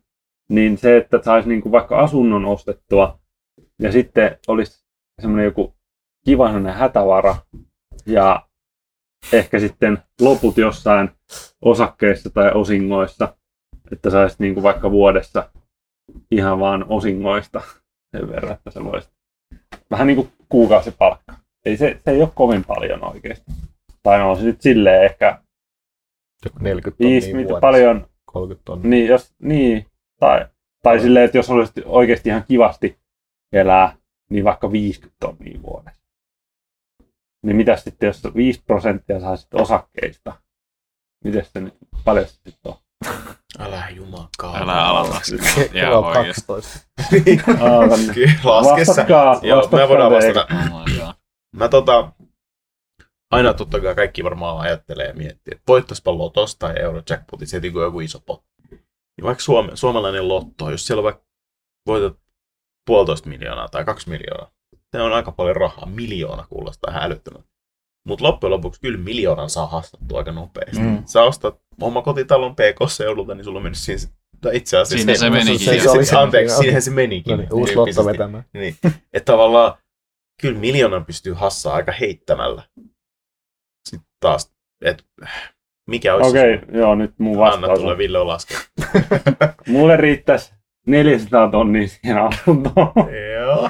[0.51, 3.19] Niin se, että saisi niinku vaikka asunnon ostettua
[3.81, 4.85] ja sitten olisi
[5.21, 5.75] semmoinen joku
[6.25, 7.35] kiva hätävara
[8.05, 8.48] ja
[9.33, 11.09] ehkä sitten loput jossain
[11.61, 13.37] osakkeissa tai osingoissa,
[13.91, 15.49] että saisi niinku vaikka vuodessa
[16.31, 17.61] ihan vaan osingoista
[18.11, 19.09] sen verran, että se voisi
[19.91, 21.33] vähän niin kuin kuukausipalkka.
[21.65, 23.51] Ei se, se ei ole kovin paljon oikeasti.
[24.03, 25.41] Tai no se nyt silleen ehkä
[26.45, 28.89] Joku 40 viisi, tonnia vuodessa, paljon, 30 tonnia.
[28.89, 29.85] niin, jos, niin,
[30.19, 30.45] tai,
[30.83, 32.99] tai silleen, että jos olisit oikeasti ihan kivasti
[33.53, 33.95] elää,
[34.29, 35.98] niin vaikka 50 tonnia vuodessa.
[37.45, 40.33] Niin mitä sitten, jos 5 prosenttia saisit osakkeista?
[41.23, 41.73] Miten se nyt,
[42.05, 42.75] paljon se sitten on?
[43.59, 44.61] Älä jumakaan.
[44.61, 45.21] Älä aloita.
[45.71, 46.41] Kello Ihan on oikeesti.
[46.47, 46.79] 12.
[47.65, 47.99] Aavan.
[48.13, 48.89] Kyllä, Laske sä.
[48.89, 50.47] Vastatkaa, Joo, me voidaan vastata.
[50.73, 51.15] Oh.
[51.55, 52.11] Mä tota,
[53.31, 57.81] aina totta kai kaikki varmaan ajattelee ja miettii, että voittaispa lotosta tai eurojackpotit heti kun
[57.81, 58.49] joku iso potti.
[58.71, 61.25] Niin vaikka suome, suomalainen lotto, jos siellä vaikka
[61.87, 62.17] voitat
[62.85, 64.51] puolitoista miljoonaa tai kaksi miljoonaa,
[64.91, 65.85] se on aika paljon rahaa.
[65.85, 67.49] Miljoona kuulostaa ihan älyttömältä.
[68.07, 70.79] Mutta loppujen lopuksi kyllä miljoonan saa hastattua aika nopeasti.
[70.79, 71.03] Mm.
[71.05, 74.01] Sä ostat omakotitalon PK-seudulta, niin sulla on mennyt siinä,
[74.41, 75.59] tai itse asiassa Siinä se menikin.
[75.59, 76.63] Se, Se oli se, se- anteeksi, okei.
[76.63, 77.31] siinähän se menikin.
[77.31, 78.45] No niin, uusi lotto vetämään.
[78.53, 78.75] Niin.
[79.13, 79.73] Että tavallaan
[80.41, 82.63] kyllä miljoonan pystyy hassaa aika heittämällä.
[83.89, 84.53] Sitten taas,
[84.85, 85.03] että
[85.89, 86.67] Mikä olisi Okei, okay.
[86.67, 87.97] okay, joo, nyt mun Anna vastaus tulee, on.
[87.97, 88.55] Ville on laske.
[89.67, 90.53] Mulle riittäisi
[90.87, 92.93] 400 tonnia siihen asuntoon.
[93.39, 93.69] Joo.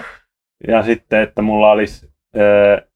[0.68, 2.88] Ja sitten, että mulla olisi ö,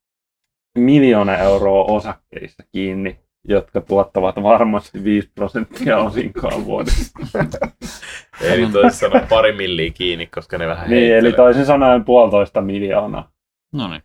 [0.78, 7.20] miljoona euroa osakkeissa kiinni, jotka tuottavat varmasti 5 prosenttia osinkoa vuodessa.
[8.42, 11.36] Eli toisin sanoen pari milliä kiinni, koska ne vähän niin, eli heittelee.
[11.36, 13.32] toisin sanoen puolitoista miljoonaa.
[13.74, 14.04] No niin.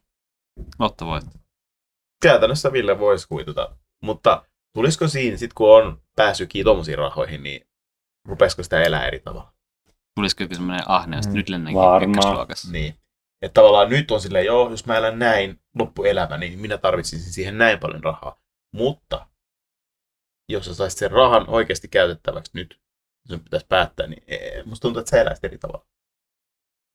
[0.79, 1.31] Lotto voitto.
[2.23, 3.77] Käytännössä Ville voisi kuitata.
[4.03, 4.45] Mutta
[4.75, 7.67] tulisiko siinä, sit kun on päässyt tuommoisiin rahoihin, niin
[8.29, 9.53] rupesiko sitä elää eri tavalla?
[10.15, 12.47] Tulisiko joku semmoinen ahneus, että Mm, nyt lennänkin varmaan.
[12.73, 12.95] Niin.
[13.43, 17.59] Että tavallaan nyt on silleen, joo, jos mä elän näin loppuelämä, niin minä tarvitsisin siihen
[17.59, 18.41] näin paljon rahaa.
[18.75, 19.27] Mutta
[20.49, 22.81] jos sä saisit sen rahan oikeasti käytettäväksi nyt,
[23.25, 25.87] jos sen pitäisi päättää, niin ee, musta tuntuu, että sä eläisit eri tavalla.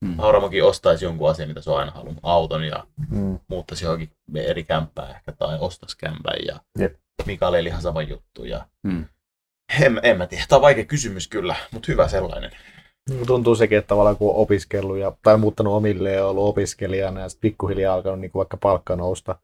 [0.05, 0.19] Mm.
[0.19, 3.39] Auramokin ostaisi jonkun asian, mitä se on aina halunnut, auton ja Mm.
[3.47, 6.95] muuttaisi johonkin eri kämppää ehkä tai ostaisi kämpän ja Jep.
[7.25, 8.43] Mikael eli ihan sama juttu.
[8.45, 8.67] Ja...
[8.83, 9.05] Mm.
[9.81, 12.51] En, en mä tiedä, tämä on vaikea kysymys kyllä, mutta hyvä sellainen.
[13.27, 17.29] Tuntuu sekin, että tavallaan kun on opiskellut ja, tai muuttanut omilleen ja ollut opiskelijana ja
[17.29, 19.35] sitten pikkuhiljaa alkanut niin kuin vaikka palkka nousta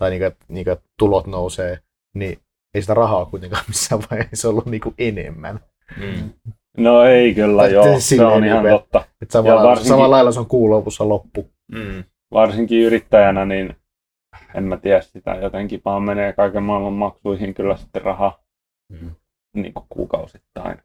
[0.00, 1.78] tai niin kuin, niin kuin, tulot nousee,
[2.14, 2.38] niin
[2.74, 5.60] ei sitä rahaa kuitenkaan missään vaiheessa ollut niin kuin enemmän.
[5.96, 6.30] Mm.
[6.76, 9.04] No ei kyllä, Tai joo, se on ihan niin kuin- totta.
[9.22, 11.48] Että samalla, Ja varsinkin- samalla lailla se on kuun lopussa loppu.
[11.72, 12.04] Mm.
[12.32, 13.76] Varsinkin yrittäjänä, niin
[14.54, 18.38] en mä tiedä sitä, jotenkin vaan menee kaiken maailman maksuihin kyllä sitten rahaa
[18.92, 19.10] Mm.
[19.56, 20.78] niin kuin kuukausittain.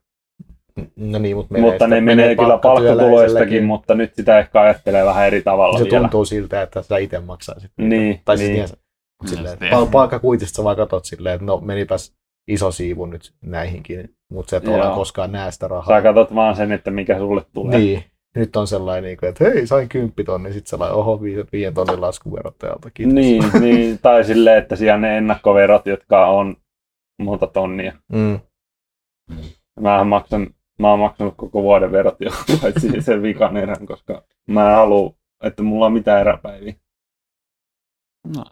[0.95, 5.41] No niin, mutta, mutta ne menee kyllä palkkatuloistakin, mutta nyt sitä ehkä ajattelee vähän eri
[5.41, 5.99] tavalla Se vielä.
[5.99, 7.71] tuntuu siltä, että sä itse maksaisit.
[7.77, 8.59] Niin, Tai siis niin.
[9.23, 9.29] niin.
[9.29, 12.15] Silleen, että pal- palkkakuitista sä vaan katot silleen, että no menipäs
[12.47, 15.95] iso siivu nyt näihinkin, mutta sä et ole koskaan näe sitä rahaa.
[15.97, 17.77] Sä katsot vaan sen, että mikä sulle tulee.
[17.77, 18.03] Niin.
[18.35, 22.01] Nyt on sellainen, niin kuin, että hei, sain kymppitonni, sitten sellainen, oho, vi- viien tonnin
[22.01, 22.91] lasku verottajalta.
[22.91, 23.13] Kiitos.
[23.13, 26.55] Niin, niin, tai silleen, että siellä ne ennakkoverot, jotka on
[27.21, 27.93] monta tonnia.
[28.11, 28.39] Mm.
[29.79, 30.47] Mä maksan,
[30.79, 35.13] mä oon maksanut koko vuoden verot jo, paitsi sen vikan erän, koska mä en halua,
[35.43, 36.75] että mulla on mitään eräpäiviä.
[38.35, 38.45] No.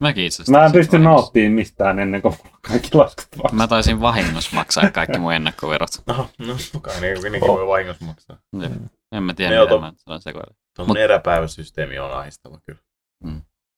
[0.00, 3.54] Mäkin itse asiassa Mä en pysty nauttimaan mistään ennen kuin mulla on kaikki laskut vaan.
[3.56, 5.90] Mä taisin vahingossa maksaa kaikki mun ennakkoverot.
[6.06, 8.36] Aha, no kai ne nekin voi vahingossa maksaa.
[8.60, 8.72] Jep.
[9.12, 10.56] En mä tiedä, Ne mitä oto- mä olen sekoillut.
[10.76, 12.80] Tuommoinen eräpäiväsysteemi on ahistava kyllä.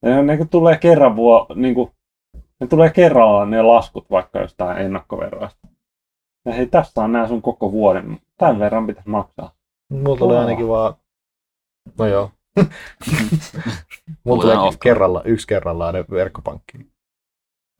[0.03, 1.91] Ja ne kun tulee kerran vuo, niin kuin,
[2.61, 5.69] ne tulee kerrallaan ne laskut vaikka jostain ennakkoveroista.
[6.47, 8.19] Ja hei, tässä on nää sun koko vuoden.
[8.39, 9.53] Tämän verran pitäisi maksaa.
[9.91, 10.47] Mulla tulee Wow.
[10.47, 10.95] ainakin vaan,
[11.99, 12.31] no joo,
[14.25, 14.77] mulla off.
[14.83, 16.91] kerralla, yksi kerrallaan ne verkkopankkiin.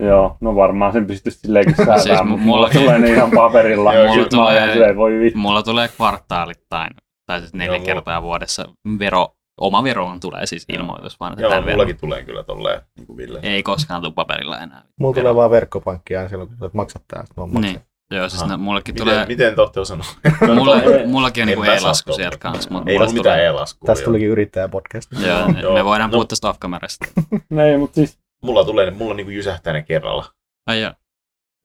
[0.03, 3.11] Joo, no varmaan sen pystyisi silleenkin säätämään, Siis siis mu- mutta mulla mulla- tulee ne
[3.11, 3.95] ihan paperilla.
[3.95, 4.73] Joo, mulla tulee...
[4.73, 5.39] Silleen, voi vittu.
[5.39, 6.91] Mulla tulee kvartaalittain,
[7.27, 8.65] tai siis neljä Joo, mulla- kertaa vuodessa
[8.99, 9.29] vero,
[9.61, 13.17] oma veroon tulee siis ilmoitus vaan, että Joo, tämän mullakin tulee kyllä tolleen, niin kuin
[13.17, 13.41] Ville.
[13.43, 14.83] Ei koskaan tule paperilla enää.
[15.01, 15.23] Mulla Vero.
[15.23, 17.81] tulee vaan verkkopankki aina silloin, kun sä maksat tää, sit mä oon Niin.
[18.11, 20.07] Joo, siis ne, mullekin Miten, tulee, miten te olette osannut?
[20.55, 22.71] mulla, mullakin on niinku e-lasku sieltä kanssa.
[22.71, 23.87] Ei mulla ole mitään tulee, e-laskua.
[23.87, 25.13] Tästä tulikin yrittäjäpodcast.
[25.27, 25.75] Joo, Joo.
[25.75, 26.13] me voidaan No.
[26.13, 27.07] puhua tästä off-kamerasta.
[27.67, 28.19] Ei, mutta siis...
[28.43, 30.25] Mulla tulee, mulla niinku jysähtää ne kerralla.
[30.67, 30.93] Ai joo.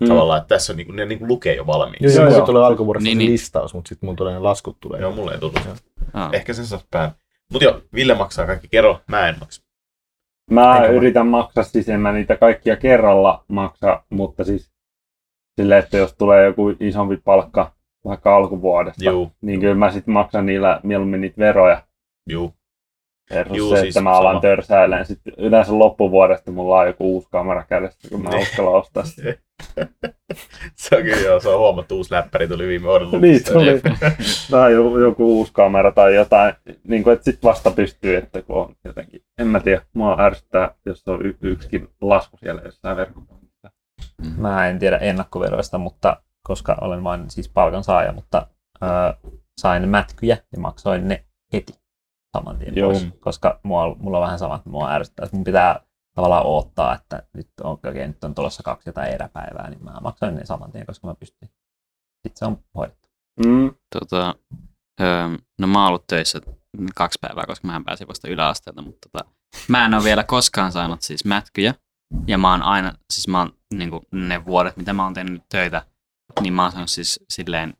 [0.01, 0.08] Mm.
[0.08, 2.17] Tavallaan, että tässä on niinku, ne niinku lukee jo valmiiksi.
[2.17, 5.01] Joo, Joo, joo, tulee alkuvuodesta Niin, niin, listaus, mutta sitten mulla tulee ne laskut tulee.
[5.01, 5.60] Joo, mulla ei tullut.
[6.13, 6.29] Joo.
[6.34, 7.12] Ehkä sen saa pään.
[7.53, 9.62] Mut joo, Ville maksaa kaikki kerro, mä en maksa.
[10.51, 14.71] Mä Eikä yritän maksaa, siis en mä niitä kaikkia kerralla maksa, mutta siis
[15.62, 17.72] silleen, että jos tulee joku isompi palkka
[18.06, 21.82] vaikka alkuvuodesta, Juu, niin kyllä mä sitten maksan niillä mieluummin niitä veroja.
[22.30, 22.54] juu.
[23.34, 24.41] Versus Juu, se, siis että mä alan sama.
[24.41, 25.06] törsäilemään.
[25.06, 29.34] Sitten yleensä loppuvuodesta mulla on joku uusi kamera kädessä, kun mä uskalla ostaa sitä.
[30.76, 33.82] Se on kyllä joo, se on huomattu uusi läppäri tuli viime vuoden Niin, tuli.
[34.52, 36.54] Tai joku, joku uusi kamera tai jotain,
[36.88, 40.76] niin kuin, että sit vasta pystyy, että kun on jotenkin, en mä tiedä, mua ärsyttää,
[40.86, 43.44] jos on y- yksikin lasku siellä jossain verkkopankissa.
[44.38, 48.47] Mä en tiedä ennakkoveroista, mutta koska olen vain siis palkansaaja, mutta
[48.84, 48.88] ö,
[49.62, 51.73] sain mätkyjä ja maksoin ne heti
[52.38, 52.91] saman tien Joo.
[52.91, 55.79] pois, koska mulla, mulla on vähän sama, että mua ärsyttää, että mun pitää
[56.15, 60.36] tavallaan odottaa, että nyt on, okay, nyt on tulossa kaksi jotain eräpäivää, niin mä maksoin
[60.36, 61.49] ne saman tien, koska mä pystyn.
[62.27, 63.10] Sitten se on hoidettu.
[63.45, 63.75] Mm.
[63.99, 64.36] Tota,
[65.01, 65.27] öö,
[65.60, 66.41] no mä oon ollut töissä
[66.95, 69.29] kaksi päivää, koska mä pääsin vasta yläasteelta, mutta tota,
[69.67, 71.73] mä en ole vielä koskaan saanut siis mätkyjä.
[72.28, 75.86] Ja mä oon aina, siis mä oon niin ne vuodet, mitä mä oon tehnyt töitä,
[76.41, 77.74] niin mä oon saanut siis silleen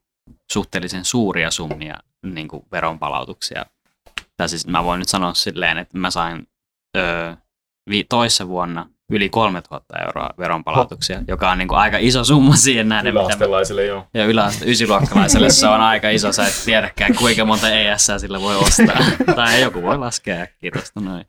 [0.52, 3.66] suhteellisen suuria summia niin veronpalautuksia.
[4.38, 6.48] Tai siis mä voin nyt sanoa silleen, että mä sain
[6.98, 7.36] öö,
[7.90, 12.90] vi- toissa vuonna yli 3000 euroa veronpalautuksia, joka on niin kuin aika iso summa siihen
[12.90, 14.08] nähden, mitä mä joo.
[14.14, 18.56] ja yläaste ysiluokkalaiselle se on aika iso, sä et tiedäkään kuinka monta ES sillä voi
[18.56, 18.98] ostaa.
[19.36, 21.26] tai joku voi laskea äkkiä tuosta noin.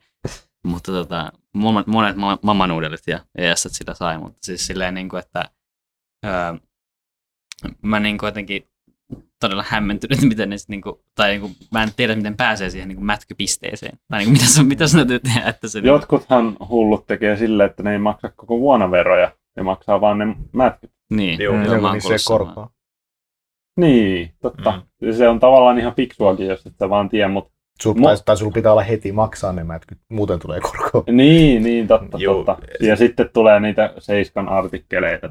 [0.63, 5.19] Mutta tota, monet, monet ma- mamanuudelit ja ES sillä sai, mutta siis silleen niin kuin,
[5.19, 5.45] että
[6.25, 6.53] öö,
[7.81, 8.67] mä niin kuin jotenkin
[9.39, 13.03] todella hämmentynyt, miten ne sit niinku, tai niinku, mä en tiedä, miten pääsee siihen niinku
[13.03, 13.99] mätkypisteeseen.
[14.07, 15.79] Tai niinku, mitä, sun, mitä sun täytyy tehdä, että se...
[15.79, 20.35] Jotkuthan hullut tekee silleen, että ne ei maksa koko vuonna veroja, ne maksaa vaan ne
[20.51, 20.91] mätkyt.
[21.09, 22.39] Niin, Joo, mä niissä kuullut samaa.
[22.45, 22.69] korkoa.
[23.77, 24.81] Niin, totta.
[25.01, 25.13] Mm.
[25.13, 28.51] Se on tavallaan ihan fiksuakin, jos et sä vaan tiedä, mutta Sul, Mo- tai, sulla
[28.51, 31.03] pitää olla heti maksaa ne mätkyt, muuten tulee korkoa.
[31.11, 32.35] Niin, niin, totta, Joo.
[32.43, 32.57] totta.
[32.79, 35.29] Ja sitten tulee niitä Seiskan artikkeleita.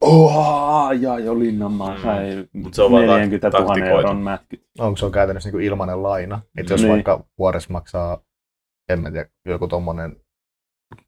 [0.00, 2.02] Oha, ja jo Linnanmaa Mm.
[2.02, 3.96] sai Mut se on vaan 40 000 taktikoitu.
[3.96, 4.62] euron mätkyt.
[4.78, 6.40] Onko se on käytännössä niin ilmainen laina?
[6.58, 6.92] Että jos Niin.
[6.92, 8.18] vaikka vuodessa maksaa,
[8.88, 10.16] en mä tiedä, joku tommonen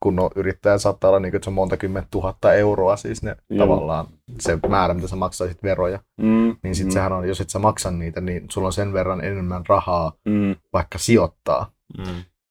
[0.01, 3.37] kunnon yrittäjä saattaa olla, niin kuin, että se on monta kymmentä tuhatta euroa, siis ne
[3.51, 3.67] Joo.
[3.67, 4.07] tavallaan
[4.41, 7.59] se määrä, mitä sä maksaisit veroja, Mm, niin sit mm, sehän on, jos et sä
[7.59, 10.57] maksa niitä, niin sulla on sen verran enemmän rahaa mm.
[10.73, 11.71] vaikka sijoittaa.
[11.99, 12.05] Mm.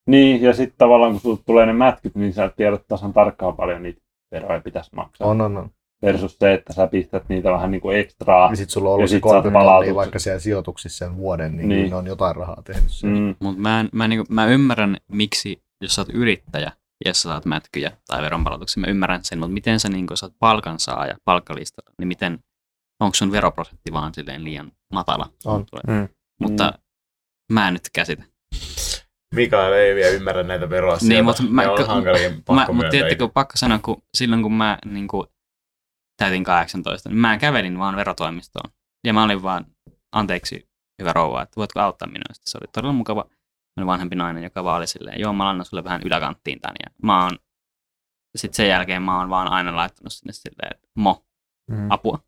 [0.08, 3.84] Niin, ja sitten tavallaan kun sulle tulee ne mätkyt, niin sä tiedät tasan tarkkaan paljon
[3.84, 5.28] niitä veroja pitäisi maksaa.
[5.28, 5.70] On, on, on.
[6.02, 8.50] Versus se, että sä pistät niitä vähän niin kuin ekstraa.
[8.50, 11.58] Ja sit sulla on ollut se sit saat 30 tonnia vaikka siellä sijoituksissa sen vuoden,
[11.58, 11.80] niin, Niin.
[11.80, 11.90] niin.
[11.90, 12.92] ne on jotain rahaa tehnyt.
[13.04, 16.72] Mm, Mutta mä, en- mä, niinku, mä ymmärrän, miksi, jos sä oot yrittäjä
[17.06, 20.26] ja sä saat mätkyjä tai veronpalautuksia, mä ymmärrän sen, mutta miten sä, niin kun sä
[20.26, 22.40] oot palkansaaja palkkalistalla, niin miten,
[23.00, 25.30] onko sun veroprosentti vaan silleen liian matala?
[25.46, 25.66] On.
[25.88, 26.10] Mm.
[26.42, 26.74] Mutta
[27.52, 28.24] mä en nyt käsitä.
[29.36, 31.14] Mikael ei vielä ymmärrä näitä veroasioita.
[31.14, 32.12] Niin, mutta mä- on Mä,
[32.46, 35.28] pakko mutta tiedättekö, pakko sanoa, kun silloin kun mä niin kuin,
[36.18, 38.72] täytin 18, niin mä kävelin vaan verotoimistoon.
[39.08, 39.66] Ja mä olin vaan,
[40.12, 40.70] anteeksi,
[41.02, 42.34] hyvä rouva, että voitko auttaa minua?
[42.34, 43.26] Sitten se oli todella mukava
[43.86, 46.74] vanhempi nainen, joka vaan oli silleen, joo, mä annan sulle vähän yläkanttiin tän.
[46.86, 47.32] Ja mä oon,
[48.36, 51.26] sitten sen jälkeen mä oon vaan aina laittanut sinne silleen, että mo,
[51.72, 51.92] Mm.
[51.92, 52.20] apua.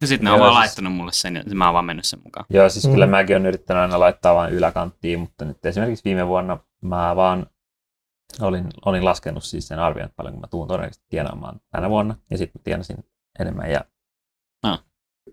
[0.00, 2.20] Ja sitten ne on vaan siis- laittanut mulle sen, ja mä oon vaan mennyt sen
[2.24, 2.46] mukaan.
[2.50, 3.10] Joo, siis kyllä Mm.
[3.10, 7.46] mäkin olen yrittänyt aina laittaa vain yläkanttiin, mutta nyt esimerkiksi viime vuonna mä vaan
[8.40, 12.38] olin, olin laskenut siis sen arvion, että paljonko mä tuun todennäköisesti tienaamaan tänä vuonna, ja
[12.38, 12.96] sitten tienasin
[13.38, 13.70] enemmän.
[13.70, 13.84] Ja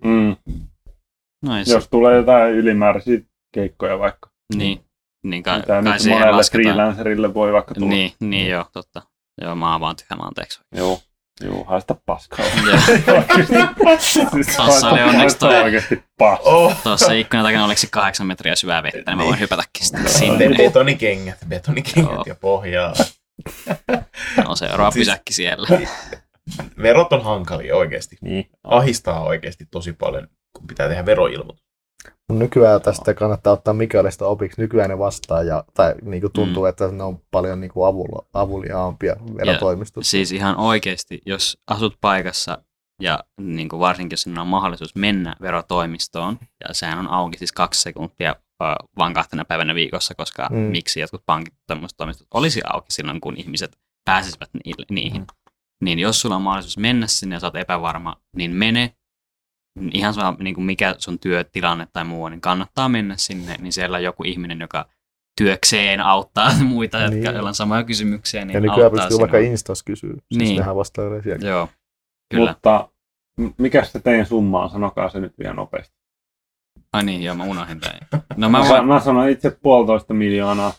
[0.03, 0.35] mm.
[1.45, 3.19] No ei Jos tulee jotain ylimääräisiä
[3.51, 4.29] keikkoja vaikka.
[4.55, 4.85] niin,
[5.23, 6.75] niin kai, Mitä kai nyt siihen monelle lasketaan.
[6.75, 7.89] freelancerille voi vaikka tulla.
[7.89, 9.01] Niin, niin joo, totta.
[9.41, 10.59] Joo, mä oon vaan tyhjä, mä anteeksi.
[10.75, 10.99] Joo.
[11.43, 12.45] Joo, haista paskaa.
[14.57, 16.51] Tossa oli onneksi toi- oikeesti paskaa.
[16.53, 16.75] Oh.
[16.83, 20.09] Tuossa ikkunan takana oliko se kahdeksan metriä syvää vettä, niin mä voin hypätäkin sitten Be-
[20.09, 20.49] sinne.
[20.57, 22.93] betonikengät, betonikengät ja pohjaa.
[24.45, 25.67] On seuraava Siis- pysäkki siellä.
[26.81, 28.17] Verot on hankalia oikeasti.
[28.21, 31.65] niin, Ahistaa oikeasti tosi paljon, kun pitää tehdä veroilmoitus.
[32.29, 34.61] Mut Nykyään tästä kannattaa ottaa Mikaelista opiksi.
[34.61, 36.69] Nykyään ne vastaa, ja, tai niinku tuntuu, mm.
[36.69, 40.11] että ne on paljon niinku avulla, avuliaampia verotoimistossa.
[40.11, 42.57] Siis ihan oikeasti, jos asut paikassa
[43.01, 47.81] ja niin kuin varsinkin jos on mahdollisuus mennä verotoimistoon, ja sehän on auki siis kaksi
[47.81, 48.35] sekuntia
[48.97, 50.57] vaan kahtena päivänä viikossa, koska Mm.
[50.57, 55.21] miksi jotkut pankit tämmöiset toimistot olisi auki silloin, kun ihmiset pääsisivät ni- niihin.
[55.21, 55.27] Mm.
[55.83, 58.95] Niin jos sulla on mahdollisuus mennä sinne ja sä oot epävarma, niin mene.
[59.93, 63.73] Ihan sama, niin kuin mikä sun työtilanne tai muu on, niin kannattaa mennä sinne, niin
[63.73, 64.86] siellä on joku ihminen, joka
[65.38, 67.23] työkseen auttaa muita, jotka Niin.
[67.33, 69.51] joilla on samoja kysymyksiä, niin ja nykyään auttaa pystyy vaikka sinua.
[69.51, 70.09] Instas kysyä.
[70.13, 70.57] Siis Niin.
[70.57, 71.47] nehän vastaa sielläkin.
[71.47, 71.69] Joo,
[72.33, 72.51] kyllä.
[72.51, 72.89] Mutta
[73.57, 74.69] mikä se teidän summa on?
[74.69, 75.95] Sanokaa se nyt vielä nopeasti.
[76.93, 77.99] Ai niin, joo, mä unohdin tämän.
[78.36, 80.73] No mä, Mä, mä sanoin itse puolitoista miljoonaa.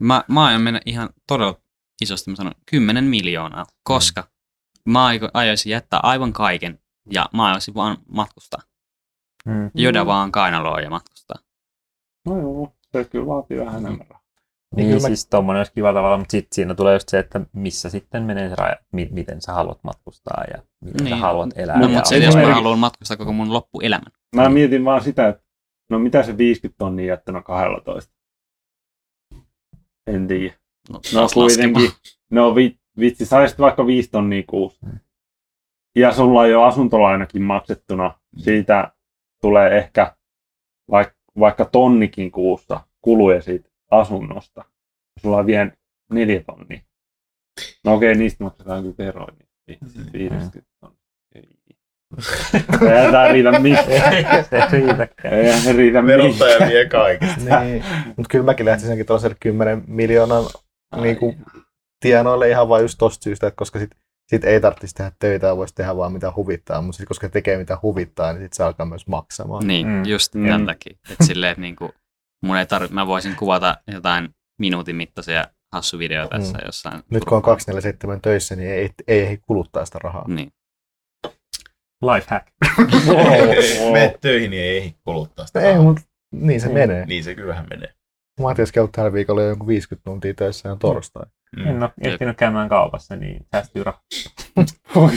[0.00, 1.60] mä, mä aion mennä ihan todella
[2.02, 4.24] isosti, mä sanon 10 miljoonaa, koska
[4.88, 6.78] mä aiko- aioisin jättää aivan kaiken
[7.12, 8.60] ja mä aioisin vaan matkustaa.
[9.46, 9.70] mm.
[9.74, 11.36] Joda vaan kainaloa ja matkustaa.
[12.26, 14.22] No joo, se kyllä vaatii vähän enemmän rahaa.
[14.76, 17.40] niin kyllä mä- siis tommonen olisi kiva tavalla, mutta sitten siinä tulee just se, että
[17.52, 21.16] missä sitten menee se raja, mi- miten sä haluat matkustaa ja miten Niin.
[21.16, 21.78] sä haluat elää.
[21.78, 24.12] No, mutta se- se, jos mä haluan matkustaa koko mun loppuelämän.
[24.36, 24.52] Mä Niin.
[24.52, 25.42] mietin vaan sitä, että
[25.90, 28.12] no mitä se 50 tonnia jättänyt 12?
[30.06, 30.54] En tiedä.
[30.90, 31.90] No, No kuitenkin,
[32.30, 34.86] no vi, vitsi, saisit vaikka 5 tonnia kuussa.
[34.86, 34.98] Mm.
[35.96, 38.14] Ja sulla on jo asuntolainakin maksettuna.
[38.36, 38.92] Siitä
[39.42, 40.16] tulee ehkä
[40.90, 44.64] vaikka, vaikka tonnikin kuussa kuluja siitä asunnosta.
[45.22, 45.70] Sulla on vielä
[46.12, 46.80] neljä tonnia.
[47.84, 49.32] No okei, niistä maksetaan kyllä veroja.
[49.66, 51.00] niin vitsi, 50 tonnia.
[51.34, 51.42] Ei.
[52.90, 54.44] Eihän tää riitä missään.
[54.50, 55.34] se riitäkään.
[55.34, 56.06] Eihän se riitä.
[56.06, 57.60] Verottaja vie kaikesta.
[57.60, 57.84] niin.
[58.06, 60.44] Mutta kyllä mäkin lähtisinkin tuollaiselle 10 miljoonan
[61.00, 61.34] niinku,
[62.00, 63.90] tienoille ihan vain just tosta syystä, että koska sit,
[64.26, 67.58] sit ei tarvitsisi tehdä töitä ja voisi tehdä vaan mitä huvittaa, mutta sit koska tekee
[67.58, 69.66] mitä huvittaa, niin sit se alkaa myös maksamaan.
[69.66, 69.92] Niin, Mm.
[69.92, 70.04] mm.
[70.06, 70.40] just Mm.
[70.40, 70.46] mm.
[70.48, 70.96] tämän takia.
[71.10, 71.90] Että silleen, että niinku,
[72.42, 74.28] mun ei tarvi, mä voisin kuvata jotain
[74.60, 76.64] minuutin mittaisia hassuvideoita tässä Mm.
[76.66, 77.02] jossain.
[77.10, 80.24] Nyt kun on 247 töissä, niin ei, ei ehdi kuluttaa sitä rahaa.
[80.28, 80.52] Niin.
[82.02, 82.46] Lifehack.
[83.92, 85.60] Mene töihin, niin ei kuluttaa sitä.
[85.60, 85.82] Ei, rahaa.
[85.82, 86.02] mutta
[86.32, 86.74] niin se Niin.
[86.78, 87.06] menee.
[87.06, 87.92] Niin se kyllähän menee.
[88.40, 91.26] Matias käynyt tällä viikolla jo jonkun 50 tuntia töissä ja on torstai.
[91.56, 91.66] Mm.
[91.66, 94.02] En ole ehtinyt käymään kaupassa, niin säästyy rahaa.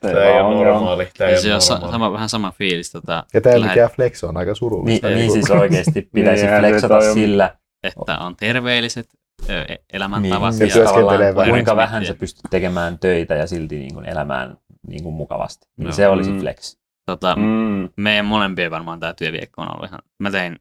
[0.00, 1.08] Tämä ei ole normaali.
[1.18, 1.92] Tämä Ei se ole normaali.
[1.92, 5.08] sama, vähän sama fiilis, tota, Ja tämä lähet- mikä flex on aika Niin, surullista.
[5.08, 9.08] niin siis oikeasti pitäisi se flexata sillä, että on terveelliset
[9.48, 10.54] e- elämäntavat.
[10.54, 11.50] niin, Ja tavallaan, vähän.
[11.50, 14.56] kuinka vähän sä pystyt tekemään töitä ja silti niin kuin elämään
[14.88, 15.66] niin kuin mukavasti.
[15.76, 15.92] Niin Joo.
[15.92, 16.40] se olisi Mm.
[16.40, 16.76] flex.
[17.06, 17.88] Tota, Mm.
[17.96, 20.58] meidän molempien varmaan tämä työviikko on ollut ihan, mä tein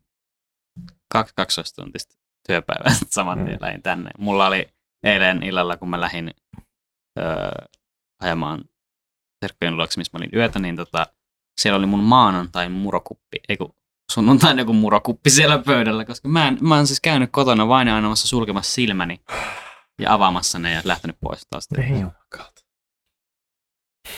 [1.13, 1.83] kaksi 12
[2.47, 3.65] työpäivää saman tien Mm.
[3.65, 4.11] lähin tänne.
[4.17, 4.69] Mulla oli
[5.03, 6.31] eilen illalla, kun mä lähdin
[7.19, 7.49] öö,
[8.21, 8.63] ajamaan
[9.39, 11.07] terkkojen luokse, missä mä olin yötä, niin tota,
[11.61, 13.73] siellä oli mun maanantain murokuppi, ei kun
[14.11, 17.95] sunnuntain joku murokuppi siellä pöydällä, koska mä, en, mä oon siis käynyt kotona vain ja
[17.95, 19.21] aina sulkemassa silmäni
[20.01, 21.67] ja avaamassa ne ja lähtenyt pois taas.
[21.77, 22.11] Oh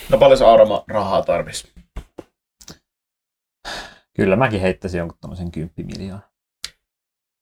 [0.09, 1.73] No paljon se Aurama rahaa tarvis?
[4.15, 6.26] Kyllä mäkin heittäisin jonkun tämmöisen 10 miljoonaa.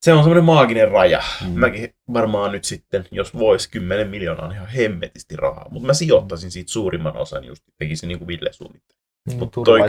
[0.06, 1.22] Se on semmoinen maaginen raja.
[1.42, 1.48] Mm.
[1.50, 1.60] Mm.
[1.60, 5.68] Mäkin varmaan nyt sitten, jos vois 10 miljoonaa, on ihan hemmetisti rahaa.
[5.70, 9.00] Mutta mä sijoittaisin siitä suurimman osan just, tekisin niin kuin Ville suunnitteli.
[9.28, 9.80] Niin, Mut toi.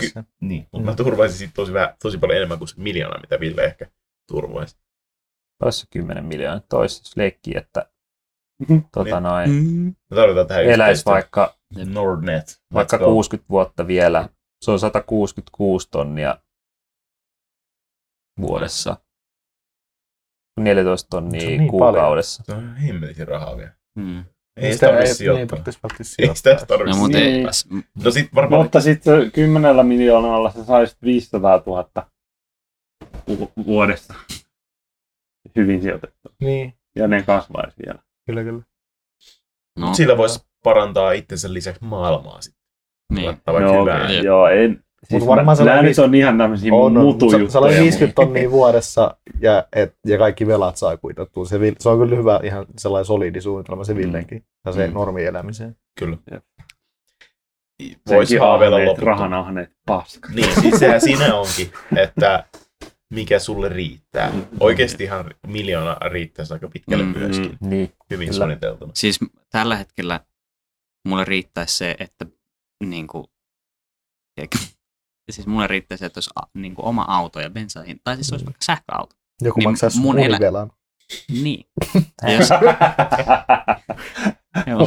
[0.40, 0.68] Niin.
[0.72, 3.86] Mutta mä turvaisin siitä tosi, vähän, tosi paljon enemmän kuin se miljoona, mitä Ville ehkä
[4.28, 4.76] turvaisi.
[5.62, 6.60] Olisi 10 miljoonaa.
[6.68, 7.90] Toisi jos leikki, että
[8.68, 8.78] Mhm.
[8.94, 9.22] tota Niin.
[9.22, 9.94] noin, Mm.
[10.48, 12.62] Tähän eläisi vaikka, Nordnet.
[12.74, 13.06] vaikka Let's go.
[13.06, 14.28] 60 vuotta vielä.
[14.64, 16.38] Se on 166 tonnia
[18.40, 18.96] vuodessa.
[20.61, 22.42] 14 Se on tonnia niin kuukaudessa.
[22.46, 23.70] Se on ihan hemmetisti rahaa vielä.
[23.98, 24.18] Mm.
[24.57, 25.59] Ei Sitä sitä tarvitse ei, ei sijoittaa.
[25.66, 25.72] Ei
[26.04, 26.66] sitä sijoittaa.
[26.66, 27.36] tarvitse No, mutta Niin.
[27.46, 28.62] ei, No sit varmaan...
[28.62, 31.90] Mutta sitten kymmenellä miljoonalla sä saisit 500 000
[33.28, 34.14] vu- vuodesta
[35.57, 36.28] hyvin sijoitettu.
[36.40, 37.98] Niin, Ja ne kasvaisi vielä.
[38.26, 38.62] kyllä kyllä.
[39.78, 42.62] no, Sillä voisi parantaa itsensä lisäksi maailmaa sitten.
[43.12, 43.24] niin.
[43.26, 44.04] Vaikka No, hyvää.
[44.04, 44.78] okei, joo, ei.
[45.09, 47.50] Siis Mut varmaan nämä nyt on ihan tämmöisiä On, mutujuttuja.
[47.50, 51.44] se oli mun- 50 tonnia vuodessa ja, et, ja kaikki velat saa kuitattua.
[51.46, 54.44] Se, se on kyllä hyvä ihan sellainen solidi suunnitelma se Villenkin.
[54.66, 54.92] Ja se Mm.
[54.94, 55.76] normielämiseen.
[55.98, 56.16] Kyllä.
[56.30, 56.44] Jep.
[58.09, 59.18] Voisi Senkin haaveilla loputtomaan.
[59.18, 60.28] Rahan ahneet paska.
[60.34, 62.44] Niin, siis sehän siinä onkin, että
[63.14, 64.30] mikä sulle riittää.
[64.32, 64.42] Mm.
[64.61, 67.57] Oikeasti ihan miljoona riittäisi aika pitkälle Mm, myöskin.
[67.61, 68.38] Niin, Hyvin kyllä.
[68.38, 68.92] suunniteltuna.
[68.94, 69.18] Siis
[69.50, 70.20] tällä hetkellä
[71.09, 72.26] mulle riittäisi se, että
[72.84, 73.24] niin kuin,
[75.32, 78.46] siis mulle riittäisi, että olisi a- niin kuin oma auto ja bensahin, tai siis olisi
[78.46, 79.16] vaikka sähköauto.
[79.42, 80.72] Joku Niin maksaisi mun elä- univelan.
[81.42, 81.66] Niin.
[82.22, 82.48] Ja jos,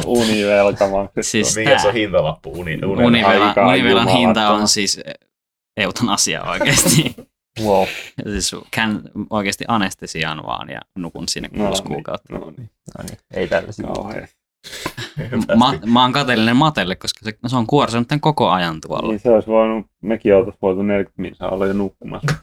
[0.06, 0.84] Univelka
[1.20, 2.60] siis Mikä se tää, on hintalappu?
[2.60, 5.00] Uni, uni, Univela, Aika Univelan hinta on siis
[5.76, 7.14] eutanasia oikeasti.
[7.64, 7.86] wow.
[8.24, 12.34] Ja siis kään oikeasti anestesiaan vaan ja nukun sinne No kuusi niin, kuukautta.
[12.38, 13.86] No niin, No niin, ei tällaisia.
[13.86, 14.28] kauhean.
[15.58, 19.08] Mä, mä oon kateellinen Matelle, koska se, se on kuorsannut tämän koko ajan tuolla.
[19.08, 22.34] Niin se olisi voinut, mekin oltaisiin voitu 40 minsaa olla jo nukkumassa.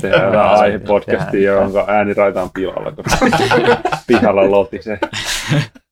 [0.00, 0.62] Tehdään asia.
[0.62, 3.26] aihepodcastia, jonka ääniraita on pilalla, koska
[4.06, 4.98] pihalla lotisee.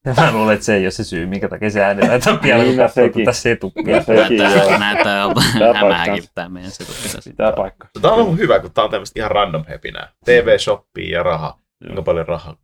[0.07, 2.11] Ja mä luulen, että se ei ole se syy, minkä takia se ääni kun
[2.43, 3.25] Niin, no katsoo sekin.
[3.25, 4.03] tätä setupia.
[4.03, 4.49] Sekin joo.
[4.49, 6.31] Näyttää, näyttää jolta hämääkin paikkaansa.
[6.35, 7.31] tämä meidän setu pitäisi.
[7.31, 7.91] Sitä paikkaa.
[8.03, 10.09] Tämä on ollut hyvä, kun tämä on tämmöistä ihan random hepinää.
[10.25, 11.59] TV-shoppia ja raha.
[11.85, 12.57] Kuinka paljon rahaa,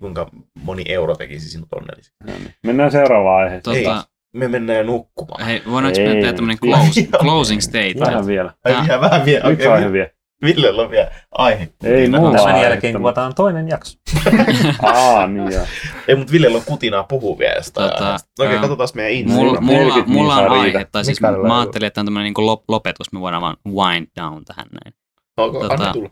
[0.00, 0.30] kuinka
[0.62, 2.24] moni euro tekisi sinut onnelliseksi.
[2.26, 2.54] No niin.
[2.66, 3.76] Mennään seuraavaan aiheeseen.
[3.76, 3.84] Ei.
[3.84, 5.44] Tota, Me mennään nukkumaan.
[5.46, 8.00] hei, voidaanko me tehdä tämmöinen close, closing statement?
[8.00, 8.52] Vähän vielä.
[8.64, 9.48] Ai Tää- vielä, vähän vielä.
[9.48, 10.08] Yksi Okei, aihe vielä.
[10.44, 11.68] Villellä on vielä aihe.
[11.84, 12.38] Ei mulla.
[12.38, 13.98] Tämän Ai, jälkeen että- kuvataan toinen jakso.
[14.82, 15.64] Aa, niin joo.
[16.08, 18.28] Ei, mutta Villellä on kutinaa puhua vielä jostain Tota, aiheesta.
[18.38, 19.34] No Okei, ää, katsotaan meidän Insta.
[19.36, 20.86] Mulla, Mulla- mulla, 40 mulla on aihe, riitä.
[20.92, 23.56] tai siis välillä mä ajattelin, että tämä on tämmöinen niin lop, lopetus, me voidaan vaan
[23.68, 24.94] wind down tähän näin.
[25.36, 26.10] Onko, tota- anna tulla.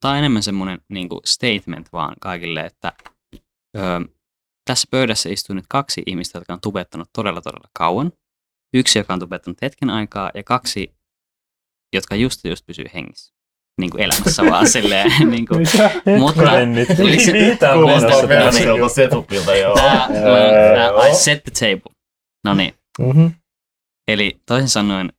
[0.00, 2.92] Tämä on enemmän semmoinen niin statement vaan kaikille, että
[3.76, 3.80] ö,
[4.64, 8.12] tässä pöydässä istuu nyt kaksi ihmistä, jotka on tubettanut todella todella kauan.
[8.74, 10.94] Yksi, joka on tubettanut hetken aikaa, ja kaksi,
[11.94, 13.34] jotka just just pysyy hengissä.
[13.80, 15.12] Niin kuin elämässä vaan silleen.
[15.30, 15.66] niin kuin,
[16.18, 16.42] mutta
[17.72, 18.28] on Kuulostaa täällä?
[18.28, 19.76] perseeltä setupilta, joo.
[21.10, 21.94] I set the table.
[22.44, 23.30] No niin, Mm-hmm.
[24.08, 25.12] Eli toisin sanoen,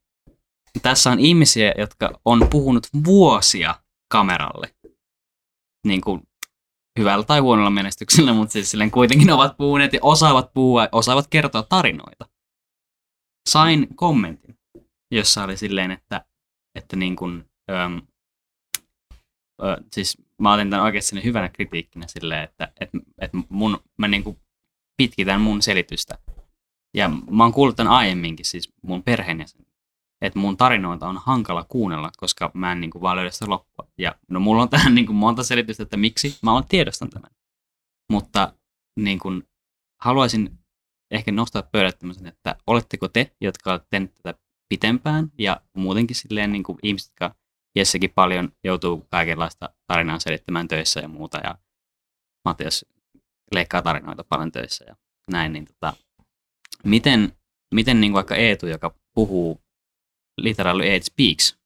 [0.82, 3.76] tässä on ihmisiä, jotka on puhunut vuosia
[4.12, 4.76] kameralle.
[5.88, 6.22] Niin kuin
[7.00, 11.64] hyvällä tai huonolla menestyksellä, mutta siis silleen kuitenkin ovat puhuneet ja osaavat puhua, osaavat kertoa
[11.64, 12.26] tarinoita.
[13.50, 14.58] Sain kommentin,
[15.12, 16.26] jossa oli silleen, että,
[16.76, 18.02] että niin kuin, öm,
[19.64, 24.24] ö, siis mä otin tämän oikeasti hyvänä kritiikkinä silleen, että, että, että mun, mä niin
[24.24, 24.38] kuin
[24.98, 26.18] pitkitän mun selitystä
[26.94, 29.66] ja mä oon kuullut tämän aiemminkin, siis mun perheenjäsen,
[30.22, 33.88] että mun tarinoita on hankala kuunnella, koska mä en niin kuin vaan löydä sitä loppua.
[33.98, 37.32] Ja no mulla on tähän niin kuin monta selitystä, että miksi mä olen tiedostan tämän.
[38.12, 38.54] Mutta
[39.00, 39.44] niin kuin,
[40.02, 40.60] haluaisin
[41.12, 46.52] ehkä nostaa pöydät tämmöisen, että oletteko te, jotka olette tehneet tätä pitempään ja muutenkin silleen
[46.52, 47.36] niin kuin ihmiset, jotka
[47.76, 51.58] Jessekin paljon joutuu kaikenlaista tarinaa selittämään töissä ja muuta ja
[52.46, 52.86] Matias
[53.56, 54.96] leikkaa tarinoita paljon töissä ja
[55.32, 55.94] näin, niin tota,
[56.84, 57.34] miten
[57.76, 59.62] miten niin kuin vaikka Eetu, joka puhuu
[60.38, 61.58] literally Eet speaks,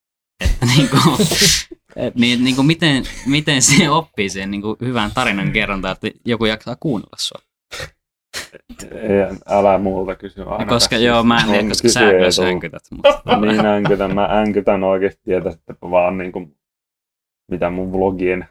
[0.43, 1.27] että niin kuin,
[2.15, 6.45] niin, niin kuin miten, miten se oppii sen niin kuin hyvän tarinan kerrontaa, että joku
[6.45, 7.41] jaksaa kuunnella sua.
[8.91, 10.65] Ei, älä multa kysy aina.
[10.65, 11.05] Koska tässä.
[11.05, 12.83] joo, mä en tiedä, koska sä myös hönkytät.
[12.91, 14.15] Mutta, niin änkytän.
[14.15, 16.51] Mä änkytän oikeasti tietä sitten vaan niinku,
[17.51, 18.45] mitä mun vlogien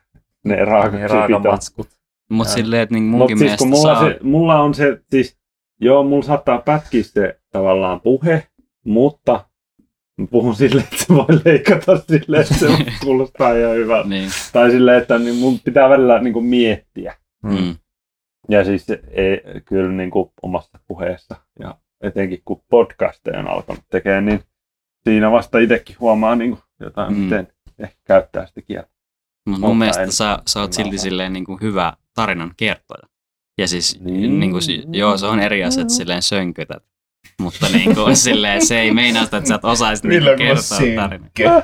[0.44, 0.68] ne Niin
[1.10, 1.88] raakamatskut.
[2.30, 4.08] mutta silleen, että niin Mutta munkin siis mielestä kun mulla, saa...
[4.08, 5.38] se, mulla on se, siis,
[5.80, 8.46] joo, mulla saattaa pätkiä se tavallaan puhe,
[8.84, 9.44] mutta
[10.20, 12.66] mä puhun silleen, että se voi leikata silleen, että se
[13.04, 14.08] kuulostaa ihan hyvältä.
[14.08, 17.16] Niin, Tai silleen, että niin mun pitää välillä niin kuin miettiä.
[17.42, 17.76] mm.
[18.48, 24.24] Ja siis ei, kyllä niin kuin omassa puheessa ja etenkin kun podcasteja on alkanut tekemään,
[24.26, 24.40] niin
[25.04, 27.18] siinä vasta itsekin huomaa niin kuin jotain, Mm.
[27.18, 27.24] mm.
[27.24, 27.48] miten
[27.78, 28.88] ehkä käyttää sitä kieltä.
[29.46, 33.08] Mut Mutta mun mielestä en- sä, sä oot silti silleen niin kuin hyvä tarinan kertoja.
[33.58, 34.20] Ja siis, Niin.
[34.20, 34.40] niin.
[34.40, 34.62] Niin kuin,
[34.98, 36.82] joo, se on eri asia, että silleen sönkytät.
[37.40, 41.50] Mutta niin kuin, silleen, se ei meinaa sitä, että sä et osaisit niin kertoa synkkö.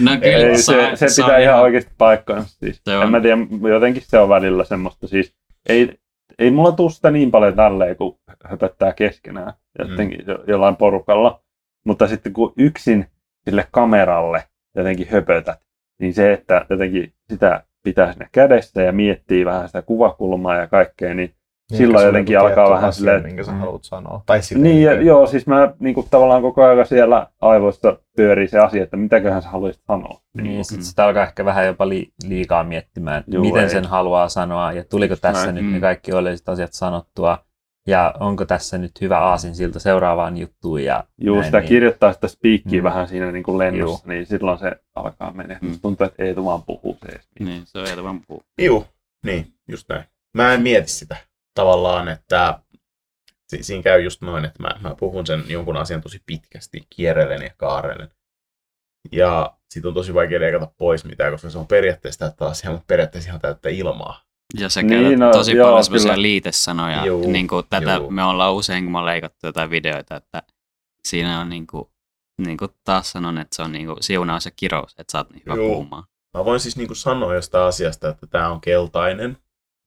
[0.00, 2.56] No kyllä, Ei, se, se saa pitää ihan oikeasti paikkaansa.
[2.58, 2.80] Siis.
[2.84, 3.02] Se on.
[3.02, 3.36] En mä tiedä,
[3.72, 5.08] jotenkin se on välillä semmoista.
[5.08, 5.34] Siis,
[5.68, 5.98] ei,
[6.38, 11.40] ei mulla tuu sitä niin paljon tälleen, kun höpöttää keskenään jotenkin jo- jollain porukalla.
[11.86, 13.06] Mutta sitten kun yksin
[13.44, 14.44] sille kameralle
[14.76, 15.60] jotenkin höpötät,
[16.00, 21.14] niin se, että jotenkin sitä pitää sinne kädessä ja miettii vähän sitä kuvakulmaa ja kaikkea,
[21.14, 21.34] niin
[21.76, 23.58] silloin jotenkin alkaa vähän silleen, että- minkä sä Mm.
[23.58, 24.22] haluat sanoa.
[24.26, 28.48] Tai silleen, niin, niin, joo, siis mä niin kuin, tavallaan koko ajan siellä aivoissa pyörii
[28.48, 30.20] se asia, että mitäköhän sä haluaisit sanoa.
[30.34, 30.82] Niin, sit Mm.
[30.82, 33.68] sitä alkaa ehkä vähän jopa li- liikaa miettimään, että Juu, miten ei.
[33.70, 35.54] sen haluaa sanoa ja tuliko tässä Näin.
[35.54, 35.72] nyt Mm.
[35.72, 37.38] ne kaikki oleelliset asiat sanottua
[37.86, 41.68] ja onko tässä nyt hyvä aasin siltä seuraavaan juttuun ja Juu, näin, sitä niin.
[41.68, 42.84] kirjoittaa sitä speakkiä Mm.
[42.84, 45.58] vähän siinä niin kuin lennossa, niin silloin se alkaa mennä.
[45.62, 45.68] Mm.
[45.68, 45.78] Mm.
[45.82, 47.20] Tuntuu, että ei vaan puhu se.
[47.44, 48.44] Niin, se on ei vaan puhua.
[48.62, 48.84] Juu,
[49.26, 50.04] niin, just näin.
[50.34, 51.16] Mä en mieti sitä
[51.54, 52.58] tavallaan, että
[53.48, 57.42] si- siinä käy just noin, että mä, mä puhun sen jonkun asian tosi pitkästi, kierrellen
[57.42, 58.10] ja kaarellen.
[59.12, 62.86] Ja sit on tosi vaikea leikata pois mitään, koska se on periaatteessa täyttä asiaa, mutta
[62.86, 64.22] periaatteessa ihan täyttä ilmaa.
[64.58, 67.06] Ja sä Niin, no, tosi joo, paljon semmoisia liitesanoja.
[67.06, 68.10] Juu, niin kuin tätä juu.
[68.10, 70.42] me ollaan usein, kun on leikattu jotain videoita, että
[71.08, 71.84] siinä on niin kuin,
[72.46, 75.30] niin kuin taas sanon, että se on niin kuin siunaus ja kirous, että sä oot
[75.30, 75.68] niin hyvä Juu.
[75.68, 76.04] puhumaan.
[76.38, 79.36] Mä voin siis niinku sanoa jostain asiasta, että tämä on keltainen,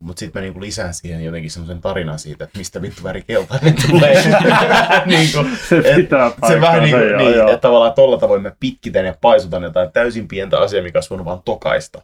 [0.04, 3.76] mutta sitten mä niinku lisään siihen jotenkin semmoisen tarinan siitä, että mistä vittu väri keltainen
[3.90, 4.24] tulee.
[5.06, 8.52] niinku, Se Et- pitää se vähän niin kuin, joo, niin, että tavallaan tolla tavoin mä
[8.60, 12.02] pitkitän ja paisutan jotain täysin pientä asiaa, mikä olisi voinut vaan tokaista.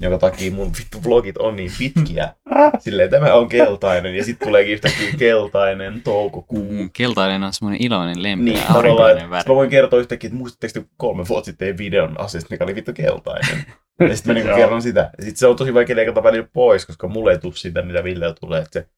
[0.00, 2.34] Jonka takia mun vittu vlogit on niin pitkiä.
[2.78, 6.72] Silleen tämä on keltainen ja sitten tuleekin yhtäkkiä keltainen toukokuu.
[6.72, 9.48] Mm, Keltainen on semmoinen iloinen, lempeä, Niin, niin, tavallaan, aurinkoinen väri.
[9.48, 12.74] mä voin kertoa yhtäkkiä, että muistatteko te kolme vuotta sitten tein videon asiasta, mikä oli
[12.74, 13.64] vittu keltainen.
[14.08, 15.00] Ja sitten mä niinku kerron sitä.
[15.00, 18.04] Ja sitten se on tosi vaikea leikata välillä pois, koska mulle ei tule sitä, mitä
[18.04, 18.88] Ville tulee, että se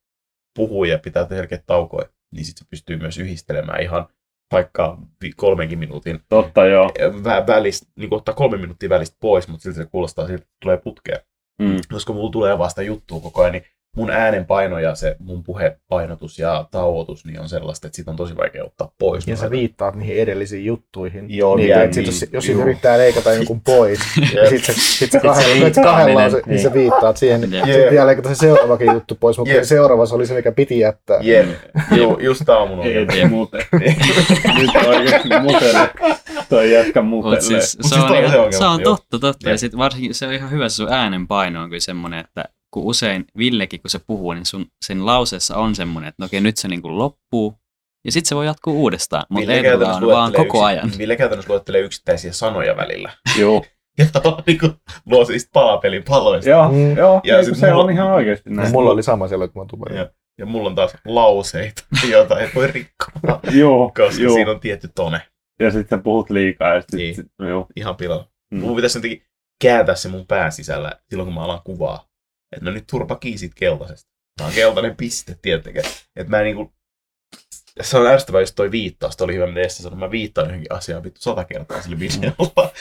[0.56, 2.08] puhuu ja pitää tehdä taukoja.
[2.34, 4.06] Niin sitten se pystyy myös yhdistelemään ihan
[4.52, 4.98] vaikka
[5.36, 6.90] kolmenkin minuutin Totta joo.
[6.98, 10.56] vä- välistä, niin kuin ottaa kolme minuuttia välistä pois, mutta silti se kuulostaa siltä, että
[10.62, 11.20] tulee putkeen.
[11.58, 11.76] Mm.
[11.92, 13.64] Koska mulla tulee vasta juttua koko ajan, niin
[13.96, 18.16] mun äänen paino ja se mun puhepainotus ja tauotus niin on sellaista, että siitä on
[18.16, 19.28] tosi vaikea ottaa pois.
[19.28, 21.36] Ja sä viittaat niihin edellisiin juttuihin.
[21.36, 22.06] Joo, niin, sit, niin.
[22.06, 23.98] jos, jos siitä yrittää leikata jonkun pois,
[24.34, 26.48] ja sit se, sit se kahdella, se sit se kahdella lause, niin.
[26.48, 26.62] niin.
[26.62, 27.40] sä viittaat siihen.
[27.40, 27.64] Niin.
[27.64, 29.64] Sitten vielä leikata se seuraavakin juttu pois, mutta Jep.
[29.64, 31.18] seuraava se oli se, mikä piti jättää.
[31.22, 31.48] Jep,
[31.96, 33.12] Ju, just tää on mun Ei ongelma.
[33.12, 33.60] tee muuten.
[34.58, 35.90] Nyt oikeasti mutelle.
[36.48, 37.36] Toi jätkä mutelle.
[37.36, 38.96] Mut siis, se, siis on on ihan, se se on joo.
[38.96, 39.50] totta, totta.
[39.50, 42.44] Ja sit varsinkin se on ihan hyvä, se sun äänen paino on kyllä semmoinen, että
[42.74, 46.40] kun usein Villekin, kun se puhuu, niin sun, sen lauseessa on semmoinen, että no okei,
[46.40, 47.54] nyt se niinku loppuu,
[48.04, 50.90] ja sitten se voi jatkuu uudestaan, mutta on vaan luettelee koko yksi- ajan.
[50.98, 53.10] Ville käytännössä luettelee yksittäisiä sanoja välillä.
[53.40, 53.64] Joo.
[53.98, 54.04] Ja
[54.46, 54.72] niin kuin
[55.06, 56.50] luo siis palapelin paloista.
[56.50, 56.96] Joo, Mm.
[56.96, 57.20] joo.
[57.24, 58.72] Ja Ja sit se mulla- on ihan oikeasti näin.
[58.72, 59.96] mulla oli sama siellä, kun mä tulin.
[59.98, 64.34] Ja, ja mulla on taas lauseita, joita ei voi rikkoa, Joo, koska joo.
[64.34, 65.20] siinä on tietty tone.
[65.60, 67.14] Ja sitten sä puhut liikaa ja sitten, Niin.
[67.14, 67.66] sit, joo.
[67.76, 68.28] Ihan pilalla.
[68.50, 68.60] Mm.
[68.60, 69.22] Mun pitäisi jotenkin
[69.62, 72.08] kääntää se mun pään sisällä silloin, kun mä alan kuvaa.
[72.52, 74.10] Että no nyt turpa kiinni siitä keltaisesta.
[74.38, 75.82] Tää on keltainen piste, tiettäkö.
[76.16, 76.72] Että mä en niinku...
[77.80, 79.98] Se on ärsyttävää, jos toi viittaus, toi oli hyvä, mitä Jesse sanoi.
[79.98, 82.72] Mä viittaan johonkin asiaan vittu sata kertaa sillä videolla.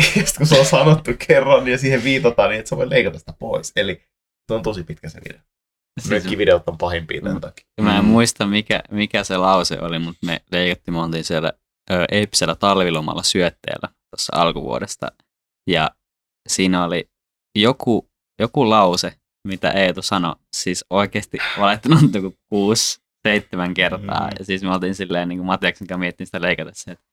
[0.00, 3.18] Ja sitten kun se on sanottu kerran ja siihen viitataan, niin et sä voi leikata
[3.18, 3.72] sitä pois.
[3.76, 4.02] Eli
[4.48, 5.40] se on tosi pitkä se video.
[6.00, 7.66] Siis, videot on pahimpia tämän takia.
[7.80, 8.10] mä en Mm.
[8.10, 11.52] muista, mikä, mikä se lause oli, mutta me leikattiin, me oltiin siellä
[11.90, 15.12] ö, eeppisellä talvilomalla syötteellä tuossa alkuvuodesta.
[15.70, 15.90] Ja
[16.48, 17.10] siinä oli
[17.58, 18.10] joku,
[18.40, 19.12] joku lause,
[19.48, 24.26] mitä Eetu sanoi, siis oikeasti valittanut joku kuusi, seitsemän kertaa.
[24.26, 24.36] Mm.
[24.38, 27.04] Ja siis me oltiin silleen, niin kuin Matiaksen kanssa miettinyt sitä leikatessa, että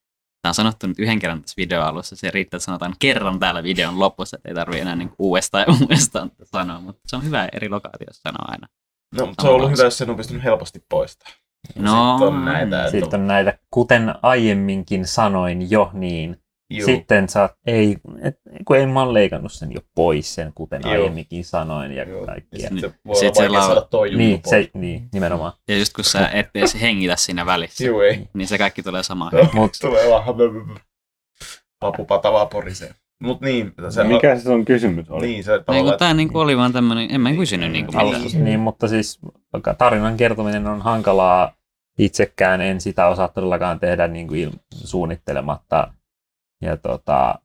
[0.41, 3.63] tämä on sanottu nyt yhden kerran tässä videon alussa, se riittää, että sanotaan kerran täällä
[3.63, 7.23] videon lopussa, että ei tarvitse enää niin kuin uudestaan ja uudestaan sanoa, mutta se on
[7.23, 8.67] hyvä eri lokaatiossa sanoa aina.
[9.17, 11.37] No, mutta se on ollut hyvä, jos sen on pystynyt helposti poistamaan.
[11.75, 16.85] No, Sitten on näitä, Sitten on näitä, kuten aiemminkin sanoin jo, niin Juu.
[16.85, 20.81] sitten sä oot, ei, et, kun ei mä oon leikannut sen jo pois sen, kuten
[20.83, 20.91] Joo.
[20.93, 22.25] aiemminkin sanoin ja Joo.
[22.25, 22.69] kaikkia.
[22.69, 24.49] Sitten voi Sit olla se vaikea saada toi Niin, pois.
[24.49, 25.53] se, niin, nimenomaan.
[25.67, 28.27] Ja just kun sä et edes hengitä siinä välissä, Juu, ei.
[28.33, 29.31] niin se kaikki tulee samaan.
[29.33, 30.23] No, Mut- tulee vaan
[31.81, 32.93] vapupata vaporisee.
[33.23, 35.27] Mut niin, se Mikä se sun kysymys oli?
[35.27, 38.15] Niin, se Ei kun tavallaan, tää niinku oli vaan tämmönen, en mä kysynyt niinku mitään.
[38.15, 39.19] Alussa, niin, mutta siis
[39.77, 41.53] tarinan kertominen on hankalaa.
[41.97, 45.93] Itsekään en sitä osaa todellakaan tehdä niin kuin il- suunnittelematta.
[46.61, 47.39] Ja tota,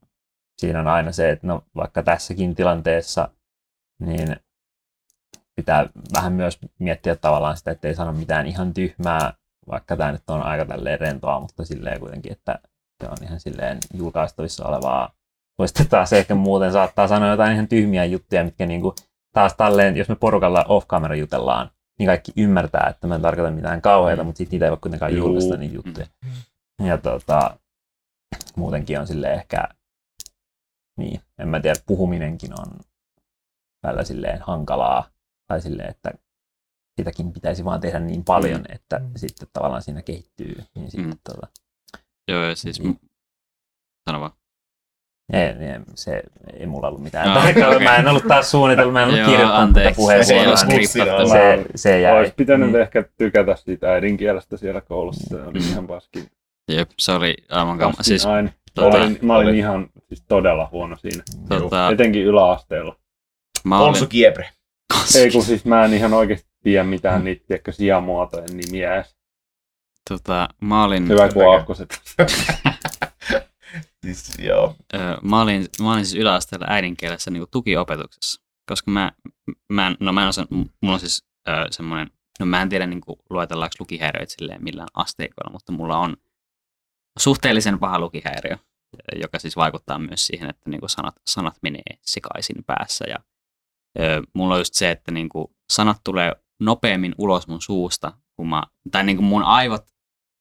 [0.59, 3.29] siinä on aina se, että no, vaikka tässäkin tilanteessa,
[4.01, 4.37] niin
[5.57, 9.33] pitää vähän myös miettiä tavallaan sitä, että ei sano mitään ihan tyhmää,
[9.71, 12.59] vaikka tämä nyt on aika tälleen rentoa, mutta silleen kuitenkin, että
[13.03, 15.11] se on ihan silleen julkaistavissa olevaa.
[15.59, 18.95] Voisitte taas ehkä muuten saattaa sanoa jotain ihan tyhmiä juttuja, mitkä niinku
[19.33, 23.83] taas tälleen, jos me porukalla off-camera jutellaan, niin kaikki ymmärtää, että mä en tarkoita mitään
[23.83, 26.07] kauheita, mutta sitten niitä ei voi kuitenkaan julkaista niitä juttuja.
[26.85, 27.59] Ja tota,
[28.57, 29.69] muutenkin on sille ehkä,
[30.99, 32.67] niin, en mä tiedä, puhuminenkin on
[33.83, 35.09] välillä silleen hankalaa,
[35.47, 36.11] tai silleen, että
[36.99, 38.67] sitäkin pitäisi vaan tehdä niin paljon, Mm.
[38.75, 40.65] että sitten tavallaan siinä kehittyy.
[40.75, 41.19] Niin sitten, Mm.
[41.29, 41.47] tota,
[42.29, 42.81] Joo, ja siis...
[42.81, 43.01] Niin.
[44.09, 44.33] Sano vaan.
[45.33, 46.23] ei, ei, se
[46.53, 47.27] ei mulla ollut mitään.
[47.27, 47.69] Joo, tarkkaa.
[47.69, 47.85] okei.
[47.85, 49.89] Mä en ollut taas suunnitellut, mä en ollut Joo, kirjoittanut tätä.
[49.91, 50.53] Se puheenvuoroa.
[50.53, 50.89] ole niin.
[50.89, 52.19] Se, se jäi.
[52.19, 52.77] Olisi pitänyt Mm.
[52.81, 55.27] ehkä tykätä siitä äidinkielestä siellä koulussa.
[55.37, 56.31] Se oli ihan paskin.
[56.69, 57.95] Jep, se oli aivan kama.
[58.01, 58.43] Siis, aine.
[58.49, 59.59] Mä tota, olin, mä olin oli.
[59.59, 61.23] ihan siis todella huono siinä.
[61.49, 62.97] tota, Etenkin yläasteella.
[63.65, 63.93] mä olin...
[63.93, 64.51] Konsu Kiebre.
[65.17, 69.17] Ei kun siis mä en ihan oikeasti tiedä mitään niitä tiedätkö, sijamuotojen nimiä edes.
[70.11, 71.09] Tota, mä olin...
[71.09, 72.01] Hyvä kun aakkoset.
[74.05, 74.75] Siis joo.
[75.23, 79.13] Mä olin, mä olin siis yläasteella äidinkielessä niin tukiopetuksessa, koska mä,
[79.69, 82.11] mä, en, no mä en osaa, mulla on siis öö, semmoinen,
[82.41, 86.17] no mä en tiedä niin kuin, luetellaanko lukihäiriöitä silleen millään asteikolla, mutta mulla on
[87.19, 88.57] suhteellisen paha lukihäiriö,
[89.23, 93.17] joka siis vaikuttaa myös siihen, että niin kuin sanat, sanat menee sekaisin päässä ja
[94.01, 98.49] öö, mulla on just se, että niin kuin, sanat tulee nopeammin ulos mun suusta, kun
[98.49, 99.85] mä, tai niin kuin mun aivot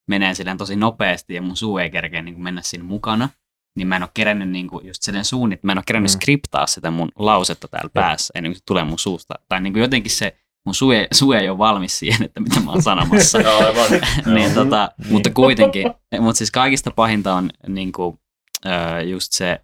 [0.10, 3.30] menee silleen tosi nopeasti ja mun suu ei kerkeä niin kuin mennä siinä mukana
[3.78, 6.14] niin mä en ole kerennyt niinku just sen suunnit, mä en ole kerennyt Mm.
[6.14, 9.34] skriptaa sitä mun lausetta täällä päässä ennen kuin se tulee mun suusta.
[9.50, 12.72] Tai niinku jotenkin se mun suu ei, suu ei ole valmis siihen, että mitä mä
[12.72, 13.39] oon sanomassa.
[14.34, 15.14] Niin, tota, Niin.
[15.14, 18.20] Mutta kuitenkin, mutta siis kaikista pahinta on niinku,
[18.66, 19.59] ö, just se,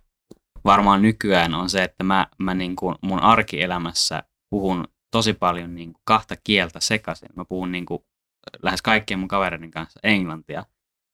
[0.66, 6.36] varmaan nykyään on se, että mä, mä niinku mun arkielämässä puhun tosi paljon niinku kahta
[6.44, 7.30] kieltä sekaisin.
[7.36, 8.06] Mä puhun niinku
[8.64, 10.66] lähes kaikkien mun kavereiden kanssa englantia.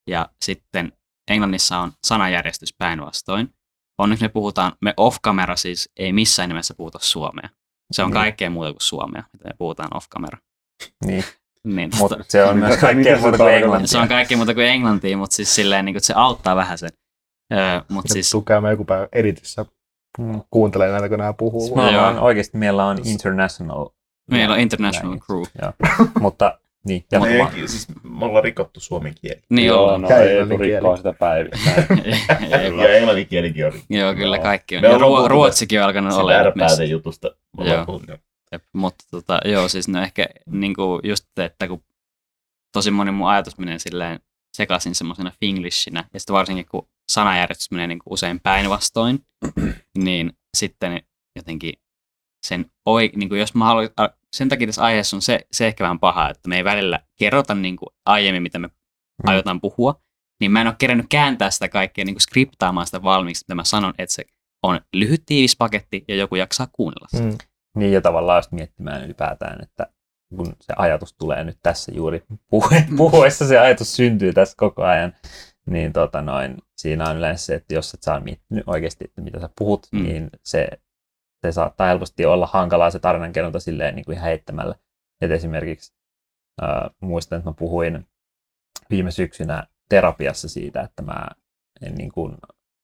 [0.09, 0.93] Ja sitten
[1.31, 3.53] Englannissa on sanajärjestys päinvastoin.
[3.97, 7.49] Onneksi me puhutaan, me off-camera siis ei missään nimessä puhuta suomea.
[7.91, 8.13] Se on Niin.
[8.13, 10.38] kaikkea muuta kuin suomea, mitä me puhutaan off-camera.
[11.05, 11.23] Niin,
[11.75, 13.88] Niin, mutta se on myös kaikkea muuta kuin englantia.
[13.88, 16.77] se on kaikki muuta kuin englantia, mutta siis silleen, niin kuin, että se auttaa vähän
[16.77, 16.89] sen.
[17.53, 18.29] Öö, mutta Siis...
[18.29, 19.65] Tuu käymään joku päivä editissä
[20.19, 20.41] Mm.
[20.51, 21.61] kuuntelee näitä, kun nämä puhuu.
[21.61, 22.01] Siis mä Joo.
[22.01, 23.89] vaan oikeasti meillä on international,
[24.31, 25.19] meillä on international näin.
[25.19, 25.43] crew.
[26.19, 27.21] mutta niin, vaan.
[27.29, 29.41] Meidänkin, siis me ollaan rikottu suomen kieli.
[29.49, 30.01] Niin Joo, ollaan.
[30.01, 31.86] no ei englannin rikkoa sitä päivittäin.
[32.81, 33.81] Ja englannin kielikin oli.
[33.89, 34.81] Joo, kyllä kaikki on.
[34.81, 36.45] Me Ja ruo- ruotsikin on alkanut Sitä olemaan.
[36.45, 37.27] ääräpäätä jutusta.
[37.57, 38.01] Joo.
[38.51, 41.83] Jep, mutta tota, joo, siis no ehkä niin kuin just, että kun
[42.73, 44.19] tosi moni mun ajatus menee silleen
[44.57, 49.19] sekaisin semmoisena finglishinä, ja sitten varsinkin kun sanajärjestys menee niin kuin usein päinvastoin,
[49.97, 51.01] niin sitten
[51.36, 51.73] jotenkin
[52.48, 53.89] sen oi, niin kuin jos mä haluan,
[54.34, 57.56] sen takia tässä aiheessa on se, se ehkä vähän paha, että me ei välillä kerrota
[57.56, 58.68] niin kuin aiemmin, mitä me
[59.24, 59.30] Mm.
[59.30, 60.02] aiotaan puhua,
[60.39, 63.64] niin mä en ole kerännyt kääntää sitä kaikkea, niin kuin skriptaamaan sitä valmiiksi, mitä mä
[63.64, 64.24] sanon, että se
[64.64, 67.24] on lyhyt tiivis paketti ja joku jaksaa kuunnella sitä.
[67.24, 67.38] Mm.
[67.78, 69.88] Niin ja tavallaan just miettimään ylipäätään, että
[70.36, 75.14] kun se ajatus tulee nyt tässä juuri puhe- puhuessa, se ajatus syntyy tässä koko ajan,
[75.66, 79.39] niin tota noin, siinä on yleensä se, että jos et saa miettinyt oikeasti, että mitä
[79.39, 80.00] sä puhut, Mm.
[80.00, 80.06] mm.
[80.06, 80.68] niin se,
[81.41, 84.75] se saattaa helposti olla hankalaa se tarinankerronta silleen niin kuin ihan heittämällä.
[85.21, 85.93] Et esimerkiksi
[86.63, 88.07] äh, muistan, että mä puhuin
[88.89, 91.27] viime syksynä terapiassa siitä, että mä
[91.81, 92.38] en, niin kuin,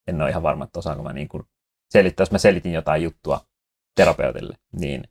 [0.07, 1.43] en ole ihan varma, että osaanko mä niin kuin
[1.89, 3.41] selittää, jos mä selitin jotain juttua
[3.95, 5.03] terapeutille, niin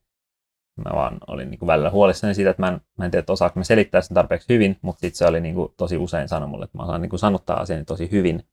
[0.76, 3.32] mä vaan olin niin kuin välillä huolissani siitä, että mä en, mä en tiedä, että
[3.32, 6.46] osaanko mä selittää sen tarpeeksi hyvin, mutta sitten se oli niin kuin tosi usein sano
[6.46, 8.48] mulle, että mä osaan niin kuin sanottaa asiani tosi hyvin,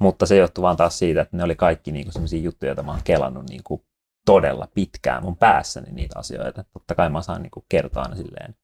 [0.00, 2.90] mutta se johtui vaan taas siitä, että ne oli kaikki niin sellaisia juttuja, joita mä
[2.90, 3.82] oon kelannut niin kuin
[4.26, 6.64] todella pitkään mun päässäni niitä asioita.
[6.72, 8.56] Totta kai mä saan niin kuin kertoa ne silleen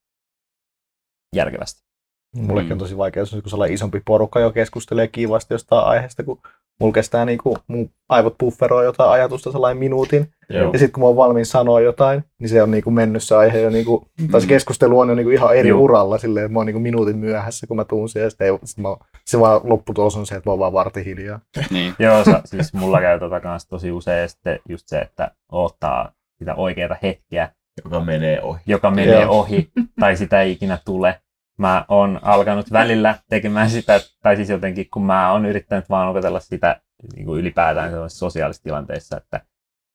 [1.36, 1.91] järkevästi.
[2.36, 2.72] Mullekin Mm.
[2.72, 6.38] on tosi vaikea, jos on sellainen isompi porukka jo keskustelee kivasti jostain aiheesta, kun
[6.80, 10.28] mulla kestää niinku, mun aivot bufferoi jotain ajatusta sellainen minuutin.
[10.48, 10.72] Joo.
[10.72, 13.60] Ja sitten kun mä oon valmiin sanoa jotain, niin se on niinku mennyt se aihe
[13.60, 15.80] jo niinku, tai se keskustelu on jo niinku ihan eri Joo.
[15.80, 18.30] uralla silleen, että mä oon niinku minuutin myöhässä, kun mä tuun siihen.
[18.30, 18.88] Sit ei, sit mä,
[19.26, 21.40] se vaan lopputulos on se, että mä oon vaan varti hiljaa.
[21.70, 21.94] Niin.
[21.98, 26.54] Joo, sa, siis mulla käy tota kanssa tosi usein sitten just se, että odottaa sitä
[26.54, 27.48] oikeaa hetkeä,
[27.84, 28.60] Joka menee ohi.
[28.66, 29.38] joka menee Joo.
[29.38, 29.70] ohi
[30.00, 31.20] tai sitä ei ikinä tule.
[31.58, 36.40] Mä oon alkanut välillä tekemään sitä, tai siis jotenkin kun mä oon yrittänyt vaan opetella
[36.40, 36.80] sitä
[37.14, 39.40] niin kuin ylipäätään sosiaalisissa tilanteissa, että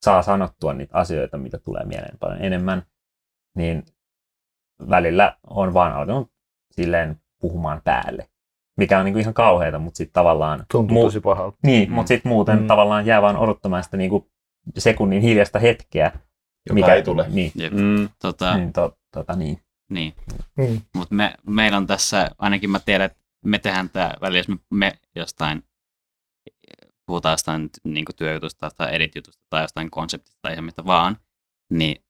[0.05, 2.83] saa sanottua niitä asioita, mitä tulee mieleen paljon enemmän,
[3.55, 3.85] niin
[4.89, 6.31] välillä on vaan alkanut
[6.71, 8.27] silleen puhumaan päälle,
[8.77, 10.65] mikä on niin kuin ihan kauheata, mutta sitten tavallaan...
[10.71, 11.57] Tuntuu mu- tosi pahalta.
[11.63, 11.95] Niin, Mm.
[11.95, 12.67] mutta sitten muuten Mm.
[12.67, 14.25] tavallaan jää vaan odottamaan sitä niin kuin
[14.77, 16.11] sekunnin hiljasta hetkeä,
[16.75, 17.25] Joka ei tule.
[17.29, 17.73] Niin, Jep.
[17.73, 18.09] Mm.
[18.21, 19.59] Tota, niin, to, tota, niin.
[19.89, 20.13] Niin.
[20.57, 20.81] Mm.
[20.95, 24.55] Mutta me, meillä on tässä, ainakin mä tiedän, että me tehdään tämä välillä, jos me,
[24.69, 25.63] me jostain
[27.05, 31.17] puhutaan jostain niin työjutusta tai edit-jutusta tai jostain konseptista tai ihan mitä vaan,
[31.69, 32.03] niin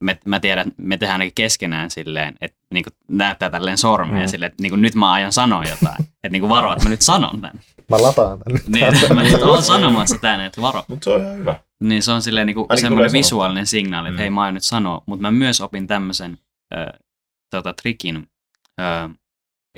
[0.00, 4.28] me, mä tiedän, että me tehdään ainakin keskenään silleen, että niin näyttää tälleen sormea Mm.
[4.28, 5.96] silleen, että niin nyt mä aion sanoa jotain.
[6.24, 7.60] että niin varo, että mä nyt sanon tämän.
[7.88, 8.60] Mä lataan tänne.
[8.66, 10.84] Niin, mä nyt oon sanomassa tänne, että varo.
[10.88, 11.60] Mutta se on ihan hyvä.
[11.80, 13.18] Niin se on silleen niin Ainakin semmoinen sanoa.
[13.18, 14.16] visuaalinen signaali, että Mm.
[14.16, 14.20] mm.
[14.20, 16.38] hei mä aion nyt sanoa, mutta mä myös opin tämmöisen
[16.76, 16.86] äh,
[17.50, 18.28] tota, trikin,
[18.80, 19.10] äh,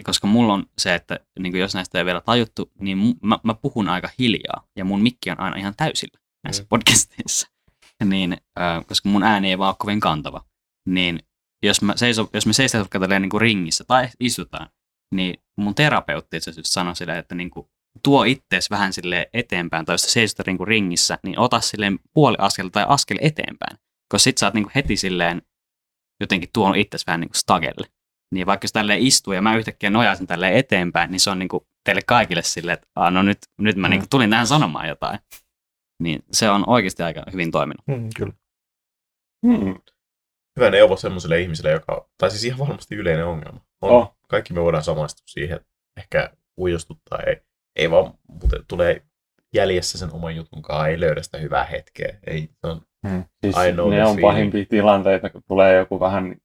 [0.04, 3.54] koska mulla on se, että niin jos näistä ei vielä tajuttu, niin mu- mä, mä
[3.54, 6.66] puhun aika hiljaa ja mun mikki on aina ihan täysillä näissä Mm.
[6.68, 7.48] podcasteissa,
[8.04, 10.44] niin, äh, koska mun ääni ei vaan ole kovin kantava,
[10.88, 11.20] niin
[11.62, 12.86] jos, mä seiso, jos me seistään
[13.20, 14.68] niin kuin ringissä tai istutaan,
[15.14, 17.66] niin mun terapeutti itse asiassa sanoi silleen, että niin kuin,
[18.02, 22.68] tuo ittees vähän sille eteenpäin, tai jos seisot niin ringissä, niin ota silleen puoli askel
[22.68, 25.42] tai askel eteenpäin, koska sit sä oot niin kuin heti silleen
[26.22, 27.86] jotenkin tuonut itses vähän niin kuin stagelle.
[28.34, 31.48] Niin vaikka jos tälleen istuu ja mä yhtäkkiä nojaisin tälleen eteenpäin, niin se on niin
[31.48, 33.90] kuin teille kaikille silleen, että Aa, no nyt, nyt mä Mm.
[33.90, 35.18] niin kuin tulin tähän sanomaan jotain.
[36.02, 37.86] Niin se on oikeasti aika hyvin toiminut.
[37.86, 38.32] Mm, kyllä.
[39.46, 39.74] Mm.
[40.56, 43.60] Hyvä neuvo semmoiselle ihmiselle, joka, tai siis ihan varmasti yleinen ongelma.
[43.82, 43.90] On.
[43.90, 44.16] Oh.
[44.28, 47.36] Kaikki me voidaan samaistua siihen, että ehkä uijostuttaa, ei,
[47.76, 49.02] ei vaan muuten tulee
[49.54, 52.18] jäljessä sen oman jutunkaan, ei löydä sitä hyvää hetkeä.
[52.26, 52.82] Ei, se on,
[53.40, 54.20] Siis I know ne on feeling.
[54.20, 56.36] pahimpia tilanteita, kun tulee joku vähän,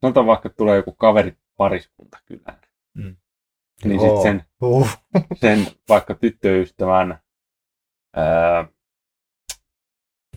[0.00, 2.60] sanotaan vaikka, että tulee joku kaveri pariskunta kylään.
[2.94, 3.16] Mm.
[3.84, 4.88] Niin sitten sen, Uh.
[5.34, 7.18] sen vaikka tyttöystävän,
[8.16, 8.64] ää,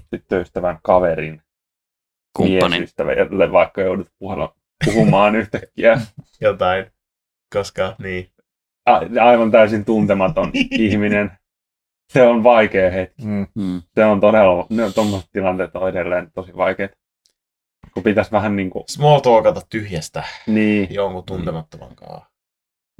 [0.10, 1.41] tyttöystävän kaverin
[2.38, 2.80] Kumppanin.
[2.82, 5.97] miesystävälle vaikka joudut puhua, puhumaan yhtäkkiä
[6.41, 6.91] jotain,
[7.54, 8.32] koska niin.
[8.86, 11.32] a, aivan täysin tuntematon ihminen.
[12.14, 13.26] Se on vaikea hetki.
[13.26, 13.47] Mm.
[13.55, 13.82] Mm.
[13.95, 16.91] Se on todella, ne on tommoset tilanteet on edelleen tosi vaikeat.
[17.93, 22.30] Kun pitäisi vähän niinku, Small talkata tyhjästä niin, jonkun tuntemattoman kanssa.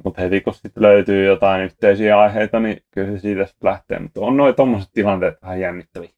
[0.04, 3.98] mutta heti kun sit löytyy jotain yhteisiä aiheita, niin kyllä se siitä sitten lähtee.
[3.98, 6.10] Mutta on noin tommoset tilanteet vähän jännittäviä.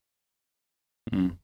[1.13, 1.37] Mm.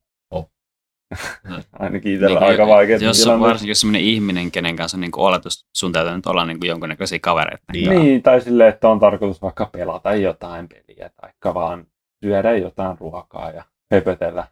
[1.78, 5.10] Ainakin itsellä Niin, aika vaikeita Jos on varsinkin jos sellainen ihminen, kenen kanssa on niin
[5.10, 7.64] kuin oletus, sun täytyy nyt olla niin kuin jonkunnäköisiä kavereita.
[7.72, 7.90] Niin.
[7.90, 11.86] Niin, tai silleen, että on tarkoitus vaikka pelata jotain peliä, tai vaan
[12.24, 14.46] syödä jotain ruokaa ja höpötellä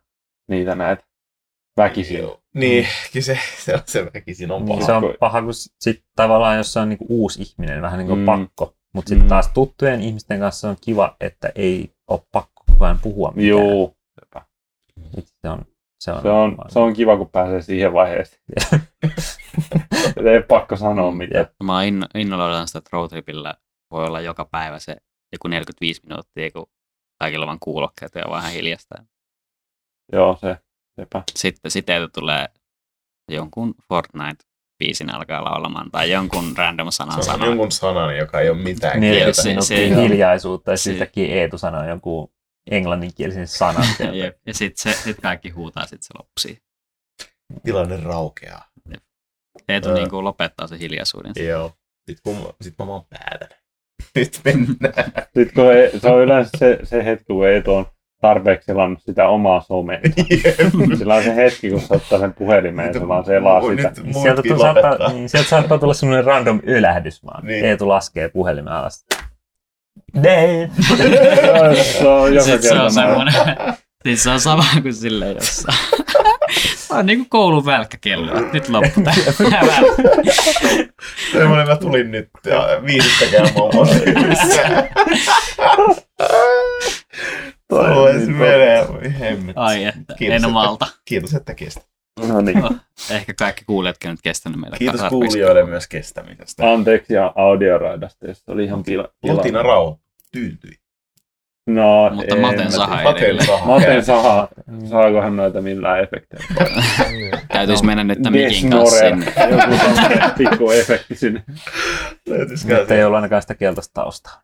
[0.49, 1.05] niitä näitä
[1.77, 2.19] väkisin.
[2.19, 2.41] Joo.
[2.55, 4.87] Niin, kyllä se, se on se väkisin on Niin, paha.
[4.87, 8.21] se on paha, kun sit tavallaan jos se on niinku uusi ihminen, vähän niin kuin
[8.21, 8.27] Mm.
[8.27, 8.75] pakko.
[8.95, 9.29] Mutta sitten Mm.
[9.29, 13.49] taas tuttujen ihmisten kanssa on kiva, että ei ole pakko koko ajan puhua mitään.
[13.49, 13.95] Joo,
[15.43, 15.65] Se on,
[16.01, 18.43] se on, se on, se on kiva, kun pääsee siihen vaiheeseen.
[20.17, 21.47] Ei ole pakko sanoa mitään.
[21.65, 23.55] Mä inno, innolla odotan sitä, että roadtripillä
[23.91, 24.97] voi olla joka päivä se
[25.33, 26.67] joku 45 minuuttia, kun
[27.19, 28.95] kaikilla on vaan kuulokkeet ja vähän hiljasta.
[30.13, 30.57] Joo, se,
[31.01, 31.23] sepä.
[31.37, 32.47] Sitten siteitä tulee
[33.31, 37.47] jonkun Fortnite-biisin alkaa laulamaan tai jonkun random sanan Se sanoa.
[37.47, 39.63] jonkun sanan, joka ei ole mitään 40 se- kieltä.
[39.63, 42.33] se- minuuttia se- hiljaisuutta ja se- sittenkin Eetu sanoo jonkun
[42.71, 43.87] englanninkielisen sanan.
[44.13, 44.37] Jep.
[44.47, 46.63] Ja sitten sit kaikki huutaa sit se loppusi.
[47.65, 48.71] Tilanne raukeaa.
[49.69, 49.95] Eetu Ää.
[49.95, 51.33] niin kuin lopettaa se hiljaisuuden.
[51.49, 51.73] Joo.
[52.11, 53.49] Sitten kun sit mä vaan päätän.
[54.15, 55.13] Nyt mennään.
[55.35, 57.87] Sitten kun ei, se on yleensä se, se hetki, kun ei on
[58.21, 59.99] tarpeeksi selannut sitä omaa somea.
[60.99, 63.93] Sillä on se hetki, kun se ottaa sen puhelimeen ja se vaan selaa sitä.
[64.23, 67.47] Sieltä, saattaa, niin, sieltä saattaa tulla semmoinen random ylähdys vaan.
[67.47, 67.65] Niin.
[67.65, 69.07] Eetu laskee puhelimen alas.
[71.83, 73.35] Se on joka Sitten se on semmoinen,
[73.95, 75.79] sitten se on sama kuin silleen jossain.
[76.91, 79.15] on niinku koulun välkkäkello, että nyt loppu tää.
[81.33, 84.89] Semmoinen mä tulin nyt ja viisittäkään mä oon yhdessä.
[87.69, 88.87] Toi niin menee,
[89.21, 89.59] hemmet.
[89.59, 90.87] Ai että, Kiitos, en että- malta.
[91.05, 91.90] Kiitos, että kesti.
[92.29, 92.63] No niin.
[93.17, 96.73] Ehkä kaikki kuulijatkin on nyt kestänyt meitä Kiitos kuulijoille myös kestämisestä.
[96.73, 99.09] Anteeksi ja audioraidasta, jos oli ihan pila.
[99.23, 100.01] Lotina rauho
[100.33, 100.81] tyytyi.
[101.67, 103.03] No, Mutta en Maten saha.
[103.03, 103.67] Maten saha.
[103.67, 104.49] Maten saha.
[104.91, 106.47] Saakohan noita millään efekteillä?
[107.53, 109.27] Täytyisi mennä nyt tämän mikin kanssa sinne.
[109.51, 111.45] Joku pikku efekti sinne.
[112.65, 114.43] Nyt ei ollut ainakaan sitä keltaista taustaa.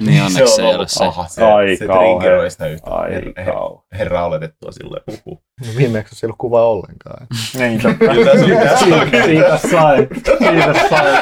[0.00, 1.04] Niin onneksi se ei ollut se.
[1.04, 1.28] paha.
[1.28, 3.78] Se, Ai se triggeroi sitä yhtä Ai her, her, kau.
[3.98, 5.02] herraa oletettua silleen.
[5.08, 5.42] Uhu.
[5.60, 7.26] No viimeksi ei ollut kuvaa ollenkaan.
[7.58, 8.12] Niin, totta.
[8.14, 8.86] Kyllä tässä oli tässä
[9.26, 10.08] Siitä sai.
[10.38, 11.14] Siitä sai.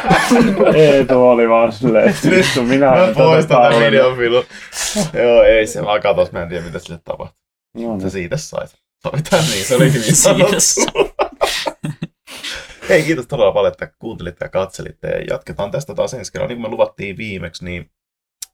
[0.75, 2.15] Eetu oli vaan silleen.
[2.31, 4.45] Vittu, minä Mä poistan tämän videofilu.
[5.13, 7.39] Joo, ei se vaan katos, mä en tiedä mitä sille tapahtui.
[7.75, 8.11] No Sä niin.
[8.11, 8.71] siitä sait.
[9.03, 10.57] Sovitaan niin, se oli hyvin Siitä sanottu.
[10.59, 10.85] sai.
[12.89, 15.09] Hei, kiitos todella paljon, että kuuntelitte ja katselitte.
[15.09, 16.49] Ja jatketaan tästä taas ensi kerralla.
[16.49, 17.91] Niin kuin me luvattiin viimeksi, niin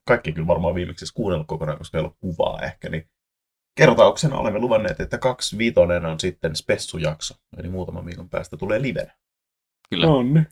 [0.08, 2.88] kaikki kyllä varmaan viimeksi kuunnellut kokonaan, koska ei ollut kuvaa ehkä.
[2.88, 3.10] Niin
[3.76, 7.34] kertauksena olemme luvanneet, että kaksi viitonen on sitten spessujakso.
[7.56, 9.16] Eli muutaman viikon päästä tulee livenä.
[9.90, 10.06] Kyllä.
[10.06, 10.46] No niin.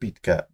[0.00, 0.48] Pitkä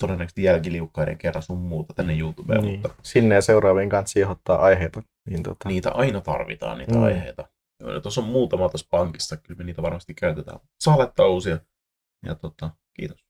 [0.00, 2.80] todennäköisesti jälkiliukkaiden kerran sun muuta tänne YouTubeen, Niin.
[2.80, 5.02] mutta Sinne ja seuraaviin kanssa sijoittaa aiheita.
[5.30, 7.02] Niin tota, niitä aina tarvitaan, niitä Mm.
[7.02, 7.48] aiheita.
[7.80, 10.58] Joo, ja Tuossa on muutama tuossa pankissa, kyllä me niitä varmasti käytetään.
[10.80, 11.58] Saa laittaa uusia.
[12.26, 13.21] Ja tota, kiitos.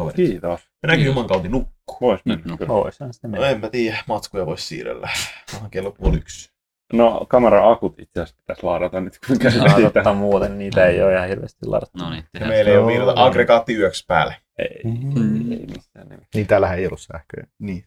[0.00, 0.16] Toverit.
[0.16, 0.60] Kiitos.
[0.82, 1.06] Mennäänkö Kiitos.
[1.06, 1.96] Juman kautta nukkuu?
[2.00, 2.44] Vois mennä.
[2.46, 2.56] No.
[2.56, 2.68] kyllä.
[2.74, 3.48] Voisihan sitten No mennä.
[3.50, 5.08] en mä tiedä, matskuja voisi siirrellä.
[5.54, 6.50] Onhan kello puoli yksi.
[6.92, 10.12] No, kameran akut itse asiassa pitäisi laadata nyt, kun No, käydään totta sitä.
[10.12, 11.98] muuten niitä ei ole ihan hirveästi ladattu.
[11.98, 14.36] No niin, Ja meillä ei ole viirata aggregaatti yöksi päälle.
[14.58, 15.52] Ei, Mm.
[15.52, 16.28] ei missään nimessä.
[16.34, 17.44] niin täällähän ei ollut sähköä.
[17.58, 17.84] Niin.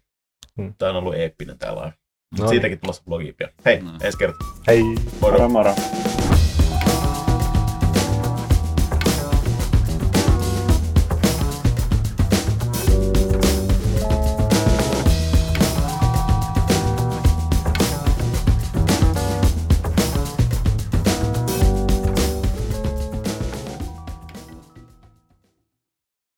[0.57, 0.73] Mm.
[0.77, 1.91] Tämä on ollut eeppinen täällä.
[2.39, 3.49] No Siitäkin tulossa blogia pian.
[3.65, 3.91] Hei, No.
[4.03, 4.47] ensi kertaa.
[4.67, 4.83] Hei!
[5.21, 5.37] Moro.
[5.37, 5.75] Moro moro.